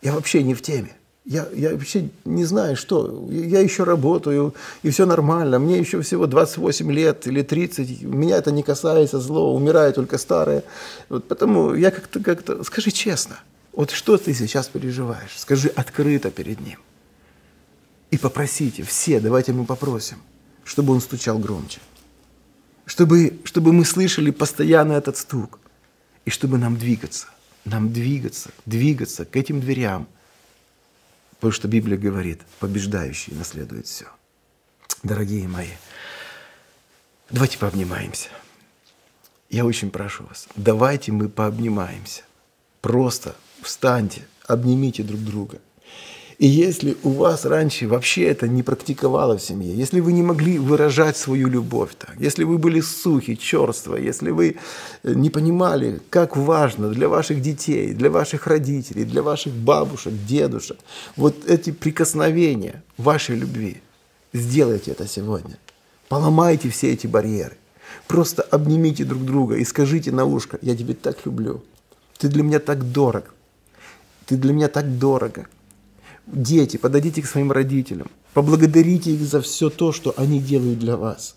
Я 0.02 0.12
вообще 0.12 0.42
не 0.42 0.52
в 0.52 0.60
теме. 0.60 0.97
Я, 1.28 1.46
я 1.54 1.72
вообще 1.72 2.08
не 2.24 2.46
знаю, 2.46 2.74
что. 2.74 3.28
Я 3.30 3.60
еще 3.60 3.84
работаю, 3.84 4.54
и 4.82 4.88
все 4.88 5.04
нормально. 5.04 5.58
Мне 5.58 5.78
еще 5.78 6.00
всего 6.00 6.26
28 6.26 6.90
лет 6.90 7.26
или 7.26 7.42
30. 7.42 8.00
Меня 8.00 8.38
это 8.38 8.50
не 8.50 8.62
касается 8.62 9.20
зло, 9.20 9.54
умирает 9.54 9.96
только 9.96 10.16
старое. 10.16 10.64
Вот 11.10 11.28
потому 11.28 11.74
я 11.74 11.90
как-то, 11.90 12.20
как-то... 12.20 12.64
Скажи 12.64 12.90
честно, 12.92 13.40
вот 13.74 13.90
что 13.90 14.16
ты 14.16 14.32
сейчас 14.32 14.68
переживаешь? 14.68 15.36
Скажи 15.36 15.68
открыто 15.68 16.30
перед 16.30 16.60
ним. 16.60 16.78
И 18.10 18.16
попросите, 18.16 18.82
все, 18.82 19.20
давайте 19.20 19.52
мы 19.52 19.66
попросим, 19.66 20.16
чтобы 20.64 20.94
он 20.94 21.02
стучал 21.02 21.38
громче. 21.38 21.80
Чтобы, 22.86 23.38
чтобы 23.44 23.74
мы 23.74 23.84
слышали 23.84 24.30
постоянно 24.30 24.94
этот 24.94 25.18
стук. 25.18 25.58
И 26.24 26.30
чтобы 26.30 26.56
нам 26.56 26.78
двигаться, 26.78 27.26
нам 27.66 27.92
двигаться, 27.92 28.48
двигаться 28.64 29.26
к 29.26 29.36
этим 29.36 29.60
дверям– 29.60 30.06
Потому 31.38 31.52
что 31.52 31.68
Библия 31.68 31.96
говорит, 31.96 32.42
побеждающий 32.58 33.34
наследует 33.34 33.86
все. 33.86 34.06
Дорогие 35.02 35.46
мои, 35.46 35.70
давайте 37.30 37.58
пообнимаемся. 37.58 38.28
Я 39.48 39.64
очень 39.64 39.90
прошу 39.90 40.24
вас, 40.24 40.48
давайте 40.56 41.12
мы 41.12 41.28
пообнимаемся. 41.28 42.22
Просто 42.80 43.36
встаньте, 43.62 44.26
обнимите 44.46 45.02
друг 45.02 45.20
друга. 45.20 45.60
И 46.38 46.46
если 46.46 46.96
у 47.02 47.10
вас 47.10 47.44
раньше 47.44 47.88
вообще 47.88 48.26
это 48.26 48.46
не 48.46 48.62
практиковало 48.62 49.36
в 49.36 49.42
семье, 49.42 49.74
если 49.74 49.98
вы 49.98 50.12
не 50.12 50.22
могли 50.22 50.58
выражать 50.58 51.16
свою 51.16 51.48
любовь 51.48 51.90
так, 51.98 52.14
если 52.20 52.44
вы 52.44 52.58
были 52.58 52.80
сухи, 52.80 53.36
черство, 53.36 53.96
если 53.96 54.30
вы 54.30 54.56
э, 55.02 55.14
не 55.14 55.30
понимали, 55.30 56.00
как 56.10 56.36
важно 56.36 56.90
для 56.90 57.08
ваших 57.08 57.42
детей, 57.42 57.92
для 57.92 58.08
ваших 58.08 58.46
родителей, 58.46 59.04
для 59.04 59.24
ваших 59.24 59.52
бабушек, 59.52 60.12
дедушек, 60.28 60.78
вот 61.16 61.34
эти 61.44 61.72
прикосновения 61.72 62.84
вашей 62.98 63.34
любви, 63.34 63.82
сделайте 64.32 64.92
это 64.92 65.08
сегодня. 65.08 65.58
Поломайте 66.08 66.70
все 66.70 66.92
эти 66.92 67.08
барьеры. 67.08 67.56
Просто 68.06 68.42
обнимите 68.42 69.04
друг 69.04 69.24
друга 69.24 69.56
и 69.56 69.64
скажите 69.64 70.12
на 70.12 70.24
ушко, 70.24 70.56
я 70.62 70.76
тебя 70.76 70.94
так 70.94 71.26
люблю. 71.26 71.64
Ты 72.16 72.28
для 72.28 72.44
меня 72.44 72.60
так 72.60 72.92
дорог. 72.92 73.34
Ты 74.26 74.36
для 74.36 74.52
меня 74.52 74.68
так 74.68 74.98
дорого. 74.98 75.48
Дети, 76.32 76.76
подойдите 76.76 77.22
к 77.22 77.26
своим 77.26 77.52
родителям, 77.52 78.08
поблагодарите 78.34 79.12
их 79.12 79.22
за 79.22 79.40
все 79.40 79.70
то, 79.70 79.92
что 79.92 80.12
они 80.16 80.40
делают 80.40 80.78
для 80.78 80.96
вас. 80.96 81.36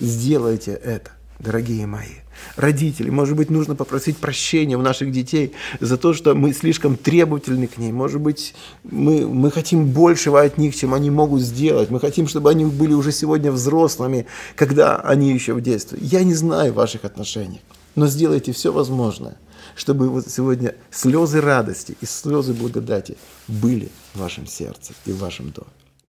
Сделайте 0.00 0.72
это, 0.72 1.10
дорогие 1.38 1.86
мои. 1.86 2.24
Родители, 2.56 3.10
может 3.10 3.36
быть, 3.36 3.50
нужно 3.50 3.74
попросить 3.74 4.16
прощения 4.16 4.76
у 4.76 4.82
наших 4.82 5.12
детей 5.12 5.52
за 5.78 5.98
то, 5.98 6.14
что 6.14 6.34
мы 6.34 6.54
слишком 6.54 6.96
требовательны 6.96 7.66
к 7.66 7.76
ним. 7.76 7.96
Может 7.96 8.20
быть, 8.20 8.54
мы, 8.82 9.26
мы 9.26 9.50
хотим 9.50 9.86
большего 9.88 10.40
от 10.40 10.56
них, 10.56 10.74
чем 10.74 10.94
они 10.94 11.10
могут 11.10 11.42
сделать. 11.42 11.90
Мы 11.90 12.00
хотим, 12.00 12.26
чтобы 12.26 12.50
они 12.50 12.64
были 12.64 12.94
уже 12.94 13.12
сегодня 13.12 13.52
взрослыми, 13.52 14.26
когда 14.56 14.96
они 14.96 15.32
еще 15.32 15.52
в 15.52 15.60
детстве. 15.60 15.98
Я 16.00 16.24
не 16.24 16.34
знаю 16.34 16.72
ваших 16.72 17.04
отношений, 17.04 17.60
но 17.94 18.06
сделайте 18.06 18.52
все 18.52 18.72
возможное, 18.72 19.36
чтобы 19.74 20.08
вот 20.08 20.28
сегодня 20.28 20.74
слезы 20.90 21.40
радости 21.40 21.96
и 22.00 22.06
слезы 22.06 22.52
благодати 22.52 23.16
были 23.48 23.90
в 24.12 24.20
вашем 24.20 24.46
сердце 24.46 24.92
и 25.06 25.12
в 25.12 25.18
вашем 25.18 25.50
доме. 25.50 25.70